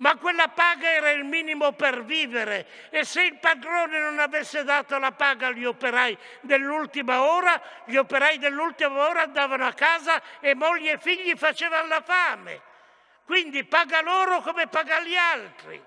ma 0.00 0.16
quella 0.16 0.48
paga 0.48 0.90
era 0.90 1.10
il 1.10 1.24
minimo 1.24 1.72
per 1.72 2.04
vivere 2.04 2.88
e 2.90 3.04
se 3.04 3.22
il 3.22 3.38
padrone 3.38 3.98
non 3.98 4.18
avesse 4.18 4.64
dato 4.64 4.98
la 4.98 5.12
paga 5.12 5.48
agli 5.48 5.64
operai 5.64 6.16
dell'ultima 6.40 7.22
ora, 7.22 7.60
gli 7.84 7.96
operai 7.96 8.38
dell'ultima 8.38 9.08
ora 9.08 9.22
andavano 9.22 9.66
a 9.66 9.74
casa 9.74 10.22
e 10.40 10.54
mogli 10.54 10.88
e 10.88 10.98
figli 10.98 11.36
facevano 11.36 11.88
la 11.88 12.00
fame. 12.02 12.62
Quindi 13.24 13.64
paga 13.64 14.00
loro 14.00 14.40
come 14.40 14.68
paga 14.68 15.00
gli 15.00 15.14
altri. 15.14 15.84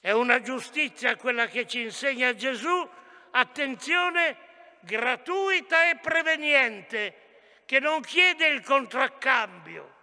È 0.00 0.10
una 0.10 0.40
giustizia 0.40 1.14
quella 1.14 1.46
che 1.46 1.66
ci 1.68 1.82
insegna 1.82 2.34
Gesù, 2.34 2.88
attenzione, 3.30 4.36
gratuita 4.80 5.88
e 5.88 5.96
preveniente, 5.96 7.62
che 7.66 7.78
non 7.78 8.00
chiede 8.00 8.48
il 8.48 8.64
contraccambio 8.64 10.00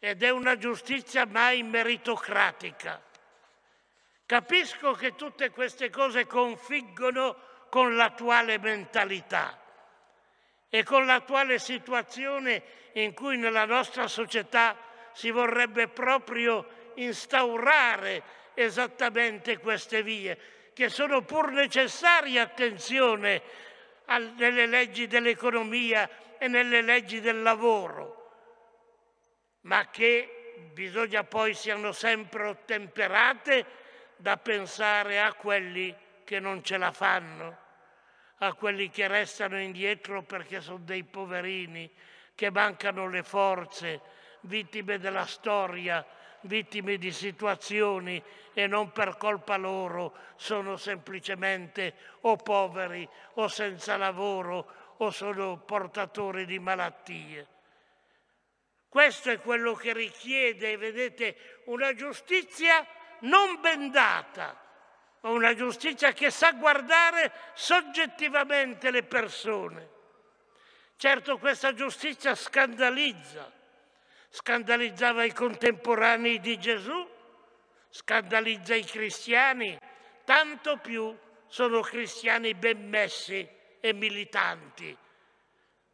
ed 0.00 0.22
è 0.22 0.30
una 0.30 0.56
giustizia 0.56 1.26
mai 1.26 1.62
meritocratica. 1.62 3.00
Capisco 4.26 4.92
che 4.92 5.14
tutte 5.14 5.50
queste 5.50 5.90
cose 5.90 6.26
configgono 6.26 7.36
con 7.68 7.94
l'attuale 7.94 8.58
mentalità 8.58 9.58
e 10.68 10.82
con 10.82 11.04
l'attuale 11.04 11.58
situazione 11.58 12.62
in 12.94 13.12
cui 13.12 13.36
nella 13.36 13.66
nostra 13.66 14.08
società 14.08 14.76
si 15.12 15.30
vorrebbe 15.30 15.88
proprio 15.88 16.92
instaurare 16.94 18.22
esattamente 18.54 19.58
queste 19.58 20.02
vie, 20.02 20.38
che 20.72 20.88
sono 20.88 21.22
pur 21.22 21.50
necessarie, 21.50 22.40
attenzione, 22.40 23.42
nelle 24.36 24.66
leggi 24.66 25.06
dell'economia 25.06 26.08
e 26.38 26.48
nelle 26.48 26.82
leggi 26.82 27.20
del 27.20 27.42
lavoro, 27.42 28.19
ma 29.62 29.88
che 29.90 30.70
bisogna 30.72 31.24
poi 31.24 31.54
siano 31.54 31.92
sempre 31.92 32.46
ottemperate 32.46 33.66
da 34.16 34.36
pensare 34.36 35.20
a 35.20 35.32
quelli 35.32 35.94
che 36.24 36.38
non 36.38 36.62
ce 36.62 36.76
la 36.76 36.92
fanno, 36.92 37.56
a 38.38 38.52
quelli 38.54 38.90
che 38.90 39.08
restano 39.08 39.60
indietro 39.60 40.22
perché 40.22 40.60
sono 40.60 40.78
dei 40.78 41.04
poverini, 41.04 41.90
che 42.34 42.50
mancano 42.50 43.08
le 43.08 43.22
forze, 43.22 44.00
vittime 44.42 44.98
della 44.98 45.26
storia, 45.26 46.04
vittime 46.42 46.96
di 46.96 47.12
situazioni 47.12 48.22
e 48.54 48.66
non 48.66 48.92
per 48.92 49.16
colpa 49.16 49.56
loro 49.56 50.14
sono 50.36 50.76
semplicemente 50.76 51.94
o 52.22 52.36
poveri 52.36 53.06
o 53.34 53.48
senza 53.48 53.96
lavoro 53.96 54.94
o 54.98 55.10
sono 55.10 55.58
portatori 55.58 56.46
di 56.46 56.58
malattie. 56.58 57.46
Questo 58.90 59.30
è 59.30 59.40
quello 59.40 59.74
che 59.74 59.92
richiede, 59.92 60.76
vedete, 60.76 61.62
una 61.66 61.94
giustizia 61.94 62.84
non 63.20 63.60
bendata, 63.60 64.60
ma 65.20 65.30
una 65.30 65.54
giustizia 65.54 66.12
che 66.12 66.32
sa 66.32 66.54
guardare 66.54 67.30
soggettivamente 67.54 68.90
le 68.90 69.04
persone. 69.04 69.88
Certo 70.96 71.38
questa 71.38 71.72
giustizia 71.72 72.34
scandalizza, 72.34 73.48
scandalizzava 74.28 75.22
i 75.22 75.32
contemporanei 75.32 76.40
di 76.40 76.58
Gesù, 76.58 77.08
scandalizza 77.90 78.74
i 78.74 78.84
cristiani, 78.84 79.78
tanto 80.24 80.78
più 80.78 81.16
sono 81.46 81.80
cristiani 81.80 82.54
ben 82.54 82.88
messi 82.88 83.48
e 83.78 83.92
militanti, 83.92 84.96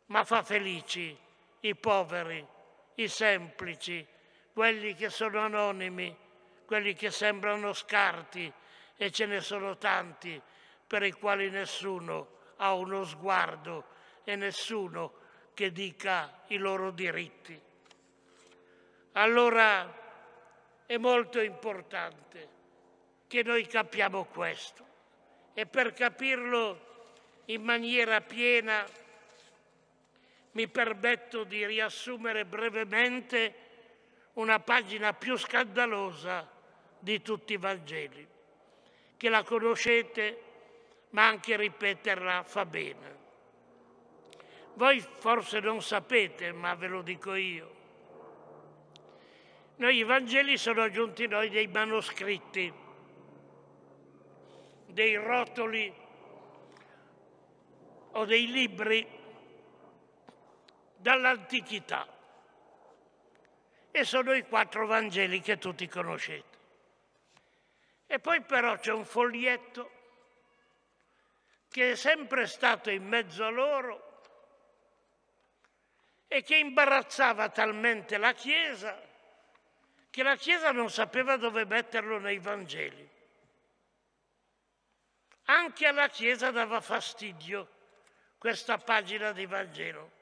ma 0.07 0.25
fa 0.25 0.43
felici 0.43 1.15
i 1.61 1.75
poveri, 1.77 2.55
i 2.97 3.09
semplici, 3.09 4.07
quelli 4.53 4.95
che 4.95 5.11
sono 5.11 5.41
anonimi, 5.41 6.15
quelli 6.65 6.95
che 6.95 7.11
sembrano 7.11 7.73
scarti 7.73 8.53
e 8.97 9.11
ce 9.11 9.27
ne 9.27 9.41
sono 9.41 9.77
tanti 9.77 10.41
per 10.87 11.03
i 11.03 11.13
quali 11.13 11.51
nessuno 11.51 12.35
ha 12.57 12.73
uno 12.75 13.05
sguardo 13.05 13.85
e 14.25 14.37
nessuno 14.37 15.13
che 15.55 15.73
dica 15.73 16.43
i 16.49 16.57
loro 16.57 16.91
diritti. 16.91 17.61
Allora 19.13 20.05
è 20.87 20.97
molto 20.99 21.41
importante 21.41 22.49
che 23.27 23.43
noi 23.43 23.67
capiamo 23.67 24.25
questo 24.25 24.85
e 25.55 25.67
per 25.67 25.93
capirlo 25.93 26.85
in 27.47 27.63
maniera 27.63 28.21
piena 28.21 28.85
mi 30.57 30.69
permetto 30.69 31.45
di 31.45 31.67
riassumere 31.67 32.47
brevemente 32.47 33.55
una 34.35 34.59
pagina 34.59 35.13
più 35.13 35.37
scandalosa 35.37 36.51
di 36.99 37.21
tutti 37.21 37.53
i 37.53 37.59
Vangeli, 37.59 38.27
che 39.19 39.29
la 39.29 39.43
conoscete 39.43 40.43
ma 41.11 41.27
anche 41.27 41.57
ripeterla 41.57 42.43
fa 42.45 42.65
bene. 42.65 43.25
Voi 44.75 44.99
forse 45.01 45.61
non 45.61 45.83
sapete, 45.83 46.53
ma 46.53 46.75
ve 46.75 46.87
lo 46.87 47.03
dico 47.03 47.35
io, 47.35 47.75
noi 49.77 49.97
i 49.99 50.05
Vangeli 50.05 50.57
sono 50.57 50.81
aggiunti 50.81 51.27
noi 51.27 51.51
dei 51.51 51.67
manoscritti, 51.67 52.73
dei 54.87 55.17
rotoli 55.17 55.95
o 58.13 58.25
dei 58.25 58.51
libri 58.51 59.25
dall'antichità. 61.07 62.05
E 63.93 64.05
sono 64.05 64.33
i 64.33 64.43
quattro 64.43 64.89
Vangeli 64.89 65.41
che 65.41 65.57
tutti 65.57 65.87
conoscete. 65.87 66.59
E 68.09 68.19
poi 68.19 68.43
però 68.43 68.77
c'è 68.77 68.93
un 68.93 69.05
foglietto 69.05 69.91
che 71.69 71.93
è 71.93 71.95
sempre 71.95 72.49
stato 72.49 72.91
in 72.91 73.07
mezzo 73.07 73.45
a 73.45 73.51
loro 73.51 74.21
e 76.27 76.43
che 76.43 76.57
imbarazzava 76.57 77.51
talmente 77.51 78.17
la 78.19 78.33
Chiesa 78.33 79.01
che 80.11 80.23
la 80.25 80.35
Chiesa 80.35 80.73
non 80.73 80.91
sapeva 80.91 81.37
dove 81.37 81.67
metterlo 81.67 82.19
nei 82.19 82.39
Vangeli. 82.39 83.09
Anche 85.45 85.87
alla 85.87 86.09
Chiesa 86.09 86.51
dava 86.51 86.81
fastidio 86.81 87.69
questa 88.39 88.79
pagina 88.79 89.31
di 89.33 89.47
Vangelo. 89.47 90.16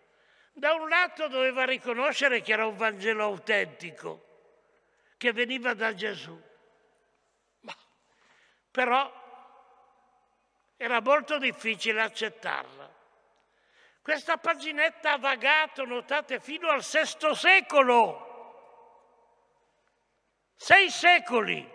Da 0.57 0.73
un 0.75 0.89
lato 0.89 1.29
doveva 1.29 1.65
riconoscere 1.65 2.41
che 2.41 2.53
era 2.53 2.67
un 2.67 2.77
Vangelo 2.77 3.25
autentico, 3.25 4.25
che 5.17 5.33
veniva 5.33 5.75
da 5.75 5.93
Gesù, 5.95 6.41
ma 7.61 7.77
però 8.71 9.23
era 10.77 11.01
molto 11.01 11.39
difficile 11.39 12.01
accettarla. 12.01 12.93
Questa 14.01 14.37
paginetta 14.37 15.13
ha 15.13 15.19
vagato, 15.19 15.85
notate, 15.85 16.39
fino 16.41 16.69
al 16.69 16.81
VI 16.81 17.35
secolo 17.35 18.33
sei 20.57 20.89
secoli. 20.89 21.73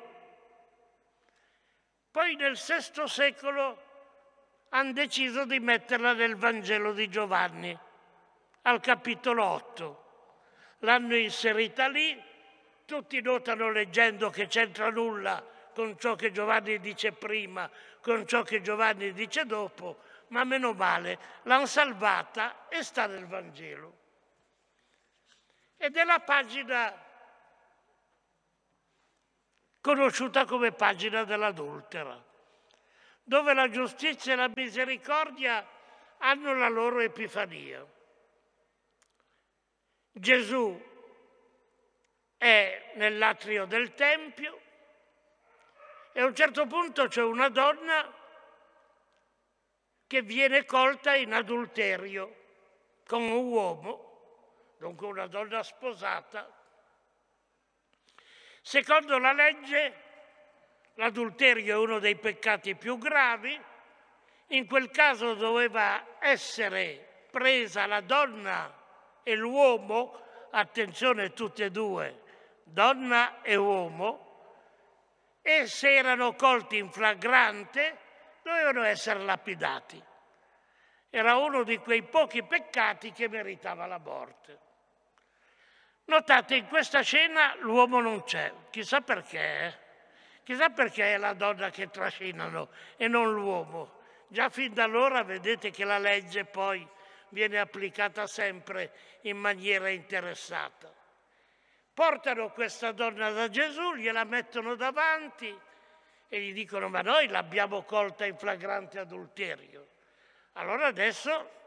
Poi 2.12 2.36
nel 2.36 2.54
VI 2.54 3.08
secolo 3.08 3.84
hanno 4.70 4.94
deciso 4.94 5.46
di 5.46 5.60
metterla 5.60 6.14
nel 6.14 6.36
Vangelo 6.36 6.94
di 6.94 7.08
Giovanni, 7.08 7.78
al 8.64 8.80
capitolo 8.80 9.44
8. 9.44 10.06
L'hanno 10.80 11.16
inserita 11.16 11.88
lì, 11.88 12.22
tutti 12.86 13.22
notano 13.22 13.72
leggendo 13.72 14.30
che 14.30 14.48
c'entra 14.48 14.90
nulla 14.90 15.58
con 15.80 15.98
ciò 15.98 16.16
che 16.16 16.32
Giovanni 16.32 16.80
dice 16.80 17.14
prima, 17.14 17.70
con 18.02 18.28
ciò 18.28 18.44
che 18.44 18.62
Giovanni 18.62 19.14
dice 19.14 19.46
dopo, 19.46 20.00
ma 20.28 20.44
meno 20.44 20.74
male, 20.74 21.18
l'hanno 21.44 21.66
salvata 21.66 22.68
e 22.68 22.84
sta 22.84 23.08
nel 23.08 23.26
Vangelo. 23.26 23.98
Ed 25.78 25.96
è 25.96 26.04
la 26.04 26.20
pagina 26.20 26.94
conosciuta 29.80 30.44
come 30.44 30.74
pagina 30.74 31.24
dell'adultera, 31.24 32.22
dove 33.24 33.54
la 33.54 33.70
giustizia 33.70 34.34
e 34.34 34.36
la 34.36 34.52
misericordia 34.54 35.66
hanno 36.18 36.54
la 36.56 36.68
loro 36.68 37.00
epifania. 37.00 37.86
Gesù 40.12 40.88
è 42.38 42.92
nell'atrio 42.96 43.66
del 43.66 43.94
Tempio 43.94 44.62
e 46.12 46.22
a 46.22 46.26
un 46.26 46.36
certo 46.36 46.66
punto 46.66 47.08
c'è 47.08 47.22
una 47.22 47.50
donna 47.50 48.14
che 50.08 50.22
viene 50.22 50.66
colta 50.66 51.16
in 51.16 51.34
adulterio 51.34 52.36
con 53.06 53.22
un 53.22 53.46
uomo, 53.46 54.76
dunque 54.78 55.08
una 55.08 55.28
donna 55.28 55.62
sposata, 55.64 56.60
Secondo 58.62 59.18
la 59.18 59.32
legge, 59.34 59.94
l'adulterio 60.96 61.74
è 61.74 61.78
uno 61.78 62.00
dei 62.00 62.16
peccati 62.16 62.76
più 62.76 63.00
gravi, 63.00 63.60
in 64.48 64.68
quel 64.68 64.92
caso 64.92 65.34
doveva 65.34 66.18
essere 66.20 67.26
presa 67.32 67.86
la 67.88 68.02
donna 68.02 68.72
e 69.30 69.36
l'uomo, 69.36 70.20
attenzione 70.50 71.34
tutti 71.34 71.62
e 71.62 71.70
due, 71.70 72.22
donna 72.64 73.44
e 73.44 73.56
uomo, 73.56 74.26
e 75.44 75.68
se 75.68 75.94
erano 75.94 76.34
colti 76.34 76.78
in 76.78 76.92
flagrante 76.92 77.98
dovevano 78.42 78.82
essere 78.82 79.20
lapidati. 79.20 80.04
Era 81.12 81.36
uno 81.38 81.62
di 81.62 81.78
quei 81.78 82.02
pochi 82.02 82.42
peccati 82.42 83.12
che 83.12 83.30
meritava 83.30 83.86
la 83.86 84.00
morte. 84.00 84.60
Notate, 86.06 86.56
in 86.56 86.68
questa 86.68 87.02
scena 87.02 87.56
l'uomo 87.60 88.02
non 88.02 88.24
c'è, 88.24 88.52
chissà 88.72 89.02
perché. 89.02 89.88
Chissà 90.44 90.70
perché 90.70 91.14
è 91.14 91.18
la 91.18 91.34
donna 91.34 91.70
che 91.70 91.92
trascinano 91.92 92.70
e 92.98 93.08
non 93.08 93.32
l'uomo. 93.32 93.98
Già 94.28 94.50
fin 94.50 94.74
da 94.74 94.86
allora 94.86 95.24
vedete 95.24 95.70
che 95.70 95.84
la 95.84 96.00
legge 96.00 96.46
poi 96.46 96.88
viene 97.30 97.60
applicata 97.60 98.28
sempre 98.28 98.92
in 99.22 99.38
maniera 99.38 99.90
interessata. 99.90 100.94
Portano 101.94 102.52
questa 102.52 102.92
donna 102.92 103.30
da 103.32 103.50
Gesù, 103.50 103.96
gliela 103.96 104.24
mettono 104.24 104.76
davanti 104.76 105.58
e 106.28 106.40
gli 106.42 106.54
dicono 106.54 106.88
ma 106.88 107.02
noi 107.02 107.28
l'abbiamo 107.28 107.84
colta 107.84 108.26
in 108.26 108.38
flagrante 108.38 109.00
adulterio. 109.00 109.88
Allora 110.54 110.88
adesso 110.88 111.58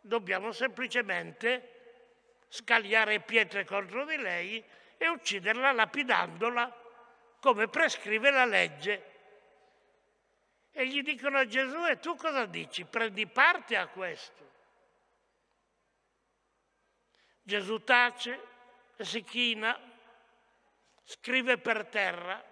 dobbiamo 0.00 0.52
semplicemente 0.52 1.72
scagliare 2.48 3.20
pietre 3.20 3.64
contro 3.64 4.04
di 4.04 4.16
lei 4.16 4.62
e 4.96 5.08
ucciderla 5.08 5.72
lapidandola 5.72 6.84
come 7.40 7.68
prescrive 7.68 8.30
la 8.30 8.44
legge. 8.44 9.14
E 10.72 10.86
gli 10.88 11.02
dicono 11.02 11.38
a 11.38 11.46
Gesù, 11.46 11.86
e 11.86 11.98
tu 11.98 12.16
cosa 12.16 12.44
dici? 12.44 12.84
Prendi 12.84 13.26
parte 13.26 13.76
a 13.76 13.86
questo. 13.86 14.55
Gesù 17.46 17.84
tace 17.84 18.40
si 18.98 19.22
china 19.22 19.78
scrive 21.04 21.58
per 21.58 21.86
terra 21.86 22.44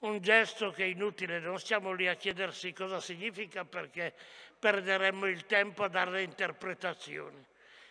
un 0.00 0.20
gesto 0.20 0.70
che 0.70 0.84
è 0.84 0.86
inutile, 0.86 1.40
non 1.40 1.58
stiamo 1.58 1.90
lì 1.90 2.06
a 2.06 2.14
chiedersi 2.14 2.72
cosa 2.72 3.00
significa 3.00 3.64
perché 3.64 4.14
perderemmo 4.56 5.26
il 5.26 5.44
tempo 5.46 5.82
a 5.82 5.88
dare 5.88 6.22
interpretazioni. 6.22 7.44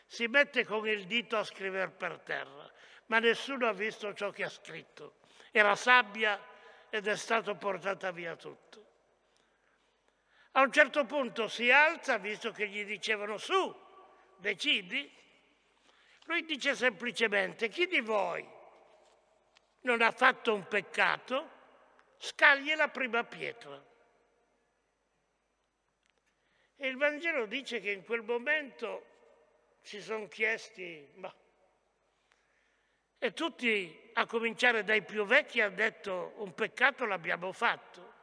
Si 0.06 0.28
mette 0.28 0.64
con 0.64 0.88
il 0.88 1.06
dito 1.06 1.36
a 1.36 1.44
scrivere 1.44 1.92
per 1.92 2.20
terra, 2.20 2.72
ma 3.08 3.20
nessuno 3.20 3.68
ha 3.68 3.74
visto 3.74 4.14
ciò 4.14 4.30
che 4.32 4.46
ha 4.46 4.50
scritto. 4.50 5.16
Era 5.52 5.76
sabbia 5.76 6.42
ed 6.90 7.08
è 7.08 7.18
stato 7.18 7.56
portata 7.56 8.12
via 8.12 8.38
tutto. 8.38 8.86
A 10.52 10.62
un 10.62 10.72
certo 10.72 11.04
punto 11.04 11.50
si 11.50 11.70
alza, 11.70 12.20
visto 12.20 12.54
che 12.54 12.70
gli 12.70 12.86
dicevano 12.86 13.38
su, 13.38 13.76
decidi. 14.38 15.16
Lui 16.28 16.44
dice 16.44 16.76
semplicemente, 16.76 17.70
chi 17.70 17.88
di 17.88 18.02
voi 18.02 18.46
non 19.82 20.02
ha 20.02 20.12
fatto 20.12 20.54
un 20.54 20.68
peccato, 20.68 21.50
scagli 22.18 22.74
la 22.76 22.90
prima 22.90 23.24
pietra. 23.24 23.82
E 26.76 26.88
il 26.88 26.98
Vangelo 26.98 27.46
dice 27.46 27.80
che 27.80 27.92
in 27.92 28.04
quel 28.04 28.24
momento 28.24 29.06
si 29.82 30.02
sono 30.02 30.28
chiesti, 30.28 31.08
ma... 31.16 31.34
E 33.20 33.34
tutti, 33.34 34.12
a 34.14 34.26
cominciare 34.26 34.84
dai 34.84 35.04
più 35.04 35.26
vecchi, 35.26 35.62
hanno 35.62 35.76
detto 35.76 36.34
un 36.38 36.54
peccato 36.54 37.06
l'abbiamo 37.06 37.54
fatto. 37.54 38.16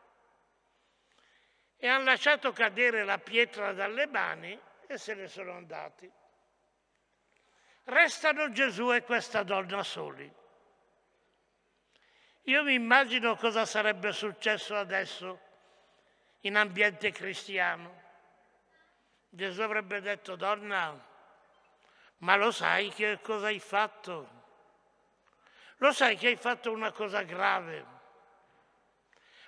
E 1.76 1.88
hanno 1.88 2.04
lasciato 2.04 2.52
cadere 2.52 3.02
la 3.04 3.18
pietra 3.18 3.72
dalle 3.72 4.06
mani 4.06 4.58
e 4.86 4.98
se 4.98 5.14
ne 5.14 5.26
sono 5.26 5.52
andati. 5.52 6.08
Restano 7.84 8.50
Gesù 8.50 8.92
e 8.92 9.02
questa 9.02 9.42
donna 9.42 9.82
soli. 9.82 10.32
Io 12.44 12.62
mi 12.62 12.74
immagino 12.74 13.36
cosa 13.36 13.66
sarebbe 13.66 14.12
successo 14.12 14.74
adesso 14.74 15.40
in 16.40 16.56
ambiente 16.56 17.10
cristiano. 17.10 18.02
Gesù 19.28 19.60
avrebbe 19.60 20.00
detto, 20.00 20.36
donna, 20.36 20.98
ma 22.18 22.36
lo 22.36 22.50
sai 22.50 22.90
che 22.90 23.20
cosa 23.20 23.46
hai 23.46 23.58
fatto? 23.58 24.42
Lo 25.78 25.92
sai 25.92 26.16
che 26.16 26.28
hai 26.28 26.36
fatto 26.36 26.70
una 26.70 26.92
cosa 26.92 27.22
grave? 27.22 27.92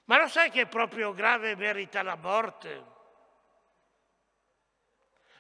Ma 0.05 0.18
lo 0.18 0.28
sai 0.28 0.51
che 0.51 0.66
proprio 0.66 1.12
grave 1.12 1.57
merita 1.57 2.03
la 2.03 2.16
morte? 2.16 2.84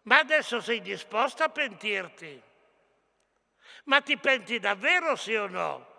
Ma 0.02 0.18
adesso 0.18 0.60
sei 0.60 0.80
disposta 0.80 1.44
a 1.44 1.48
pentirti? 1.48 2.45
Ma 3.86 4.00
ti 4.00 4.16
penti 4.16 4.58
davvero 4.58 5.16
sì 5.16 5.34
o 5.34 5.46
no? 5.46 5.94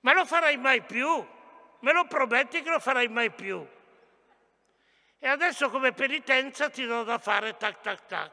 Ma 0.00 0.12
lo 0.12 0.24
farai 0.24 0.56
mai 0.56 0.82
più? 0.82 1.08
Me 1.80 1.92
lo 1.92 2.06
prometti 2.06 2.62
che 2.62 2.70
lo 2.70 2.78
farai 2.78 3.08
mai 3.08 3.30
più? 3.30 3.66
E 5.18 5.28
adesso 5.28 5.70
come 5.70 5.92
penitenza 5.92 6.68
ti 6.68 6.84
do 6.84 7.02
da 7.02 7.18
fare 7.18 7.56
tac 7.56 7.80
tac 7.80 8.06
tac. 8.06 8.32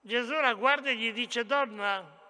Gesù 0.00 0.32
la 0.32 0.52
guarda 0.54 0.90
e 0.90 0.96
gli 0.96 1.12
dice, 1.12 1.44
donna, 1.44 2.20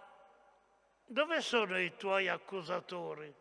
dove 1.06 1.40
sono 1.40 1.78
i 1.78 1.96
tuoi 1.96 2.28
accusatori? 2.28 3.34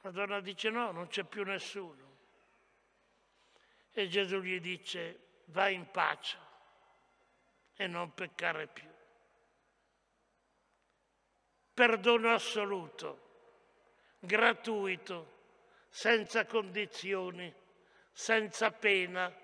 La 0.00 0.10
donna 0.10 0.40
dice 0.40 0.70
no, 0.70 0.90
non 0.90 1.08
c'è 1.08 1.24
più 1.24 1.44
nessuno. 1.44 2.07
E 3.98 4.06
Gesù 4.06 4.38
gli 4.38 4.60
dice, 4.60 5.18
vai 5.46 5.74
in 5.74 5.90
pace 5.90 6.38
e 7.74 7.88
non 7.88 8.14
peccare 8.14 8.68
più. 8.68 8.88
Perdono 11.74 12.32
assoluto, 12.32 13.30
gratuito, 14.20 15.38
senza 15.88 16.46
condizioni, 16.46 17.52
senza 18.12 18.70
pena, 18.70 19.34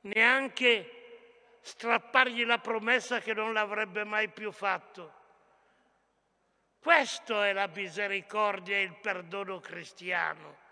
neanche 0.00 1.56
strappargli 1.62 2.44
la 2.44 2.58
promessa 2.58 3.20
che 3.20 3.32
non 3.32 3.54
l'avrebbe 3.54 4.04
mai 4.04 4.28
più 4.28 4.52
fatto. 4.52 5.14
Questo 6.78 7.40
è 7.40 7.54
la 7.54 7.68
misericordia 7.68 8.76
e 8.76 8.82
il 8.82 8.96
perdono 8.96 9.60
cristiano. 9.60 10.64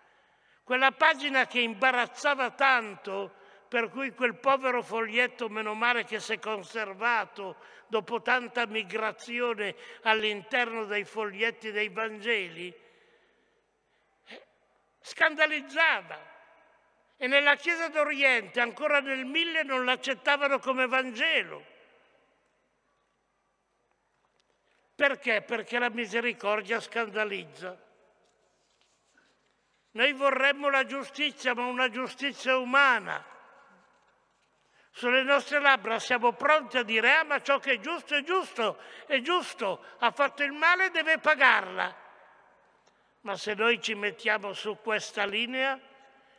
Quella 0.64 0.92
pagina 0.92 1.46
che 1.46 1.60
imbarazzava 1.60 2.50
tanto 2.52 3.42
per 3.68 3.90
cui 3.90 4.14
quel 4.14 4.36
povero 4.36 4.82
foglietto, 4.82 5.48
meno 5.48 5.74
male 5.74 6.04
che 6.04 6.20
si 6.20 6.32
è 6.32 6.38
conservato 6.38 7.56
dopo 7.86 8.22
tanta 8.22 8.66
migrazione 8.66 9.74
all'interno 10.02 10.84
dei 10.84 11.04
foglietti 11.04 11.70
dei 11.70 11.88
Vangeli, 11.90 12.72
scandalizzava. 15.00 16.32
E 17.16 17.26
nella 17.26 17.56
Chiesa 17.56 17.88
d'Oriente, 17.88 18.60
ancora 18.60 19.00
nel 19.00 19.24
mille, 19.24 19.62
non 19.62 19.84
l'accettavano 19.84 20.58
come 20.58 20.86
Vangelo. 20.86 21.64
Perché? 24.94 25.42
Perché 25.42 25.78
la 25.78 25.90
misericordia 25.90 26.80
scandalizza. 26.80 27.76
Noi 29.95 30.12
vorremmo 30.12 30.70
la 30.70 30.84
giustizia, 30.84 31.55
ma 31.55 31.66
una 31.66 31.88
giustizia 31.88 32.57
umana 32.57 33.32
sulle 34.97 35.24
nostre 35.24 35.59
labbra 35.59 35.99
siamo 35.99 36.34
pronti 36.34 36.78
a 36.78 36.84
dire, 36.84 37.14
ah 37.14 37.24
ma 37.24 37.42
ciò 37.42 37.59
che 37.59 37.72
è 37.72 37.80
giusto 37.80 38.14
è 38.14 38.22
giusto, 38.22 38.78
è 39.07 39.20
giusto, 39.20 39.84
ha 39.99 40.12
fatto 40.12 40.45
il 40.45 40.53
male 40.53 40.90
deve 40.90 41.18
pagarla. 41.18 41.92
Ma 43.22 43.36
se 43.36 43.55
noi 43.55 43.82
ci 43.82 43.95
mettiamo 43.97 44.53
su 44.53 44.78
questa 44.80 45.26
linea, 45.26 45.76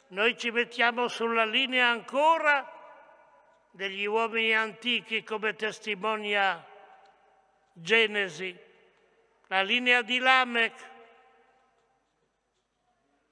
noi 0.07 0.37
ci 0.37 0.51
mettiamo 0.51 1.09
sulla 1.09 1.43
linea 1.43 1.89
ancora 1.89 2.71
degli 3.71 4.05
uomini 4.05 4.55
antichi 4.55 5.21
come 5.21 5.53
testimonia 5.55 6.65
Genesi, 7.73 8.57
la 9.47 9.63
linea 9.63 10.01
di 10.01 10.17
Lamech, 10.19 10.93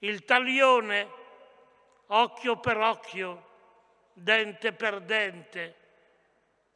il 0.04 0.26
taglione, 0.26 1.10
occhio 2.08 2.58
per 2.58 2.78
occhio, 2.78 3.49
dente 4.14 4.74
per 4.74 5.01
dente. 5.01 5.76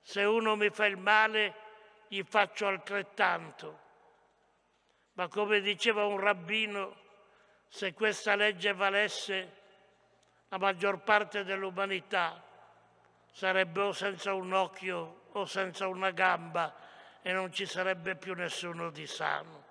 Se 0.02 0.24
uno 0.24 0.56
mi 0.56 0.70
fa 0.70 0.86
il 0.86 0.98
male, 0.98 1.54
gli 2.08 2.24
faccio 2.24 2.68
altrettanto. 2.68 3.86
Ma 5.14 5.28
come 5.28 5.60
diceva 5.60 6.06
un 6.06 6.20
rabbino, 6.20 6.96
se 7.68 7.94
questa 7.94 8.36
legge 8.36 8.74
valesse, 8.74 9.56
la 10.48 10.58
maggior 10.58 11.00
parte 11.00 11.44
dell'umanità 11.44 12.42
sarebbe 13.30 13.82
o 13.82 13.92
senza 13.92 14.34
un 14.34 14.54
occhio 14.54 15.24
o 15.34 15.46
senza 15.46 15.88
una 15.88 16.12
gamba 16.12 16.74
e 17.22 17.34
non 17.34 17.52
ci 17.52 17.66
sarebbe 17.66 18.16
più 18.16 18.34
nessuno 18.36 18.90
di 18.90 19.06
sano. 19.06 19.66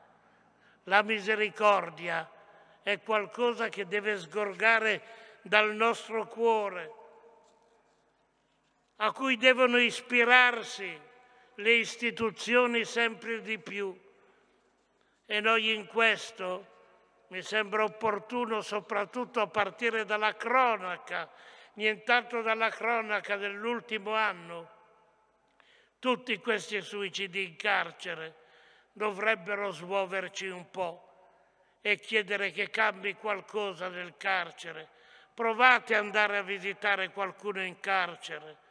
La 0.84 1.00
misericordia 1.02 2.30
è 2.86 3.02
qualcosa 3.02 3.68
che 3.68 3.88
deve 3.88 4.16
sgorgare 4.16 5.02
dal 5.42 5.74
nostro 5.74 6.28
cuore 6.28 6.92
a 8.98 9.10
cui 9.10 9.36
devono 9.36 9.76
ispirarsi 9.76 10.96
le 11.56 11.72
istituzioni 11.72 12.84
sempre 12.84 13.40
di 13.40 13.58
più. 13.58 13.92
E 15.26 15.40
noi 15.40 15.74
in 15.74 15.86
questo 15.86 16.74
mi 17.30 17.42
sembra 17.42 17.82
opportuno 17.82 18.60
soprattutto 18.60 19.40
a 19.40 19.48
partire 19.48 20.04
dalla 20.04 20.36
cronaca, 20.36 21.28
nient'altro 21.72 22.40
dalla 22.40 22.70
cronaca 22.70 23.34
dell'ultimo 23.34 24.14
anno. 24.14 24.70
Tutti 25.98 26.38
questi 26.38 26.80
suicidi 26.80 27.42
in 27.42 27.56
carcere 27.56 28.44
dovrebbero 28.92 29.72
smuoverci 29.72 30.46
un 30.46 30.70
po' 30.70 31.05
e 31.88 32.00
chiedere 32.00 32.50
che 32.50 32.68
cambi 32.68 33.14
qualcosa 33.14 33.86
nel 33.86 34.14
carcere. 34.16 34.88
Provate 35.32 35.94
ad 35.94 36.02
andare 36.04 36.38
a 36.38 36.42
visitare 36.42 37.10
qualcuno 37.10 37.62
in 37.62 37.78
carcere 37.78 38.64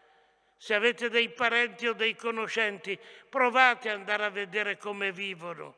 se 0.57 0.73
avete 0.73 1.09
dei 1.09 1.29
parenti 1.29 1.85
o 1.85 1.93
dei 1.93 2.15
conoscenti, 2.15 2.97
provate 3.29 3.89
ad 3.89 3.99
andare 3.99 4.25
a 4.25 4.29
vedere 4.29 4.77
come 4.77 5.11
vivono. 5.11 5.75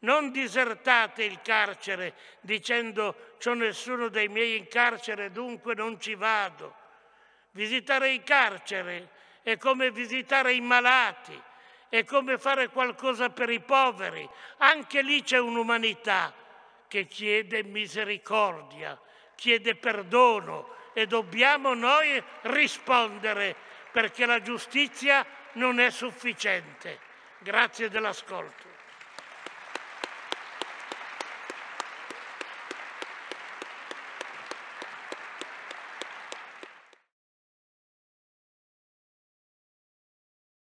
Non 0.00 0.30
disertate 0.30 1.24
il 1.24 1.40
carcere 1.42 2.14
dicendo 2.40 3.34
c'ho 3.38 3.54
nessuno 3.54 4.08
dei 4.08 4.28
miei 4.28 4.56
in 4.56 4.68
carcere, 4.68 5.32
dunque 5.32 5.74
non 5.74 5.98
ci 6.00 6.14
vado. 6.14 6.74
Visitare 7.52 8.12
il 8.12 8.22
carcere 8.22 9.08
è 9.42 9.56
come 9.56 9.90
visitare 9.90 10.52
i 10.52 10.60
malati, 10.60 11.38
è 11.88 12.04
come 12.04 12.38
fare 12.38 12.68
qualcosa 12.68 13.30
per 13.30 13.50
i 13.50 13.60
poveri. 13.60 14.28
Anche 14.58 15.02
lì 15.02 15.22
c'è 15.22 15.38
un'umanità 15.38 16.39
che 16.90 17.06
chiede 17.06 17.62
misericordia, 17.62 19.00
chiede 19.36 19.76
perdono, 19.76 20.74
e 20.92 21.06
dobbiamo 21.06 21.72
noi 21.72 22.20
rispondere 22.42 23.54
perché 23.92 24.26
la 24.26 24.42
giustizia 24.42 25.24
non 25.52 25.78
è 25.78 25.90
sufficiente. 25.90 26.98
Grazie 27.38 27.88
dell'ascolto. 27.88 28.69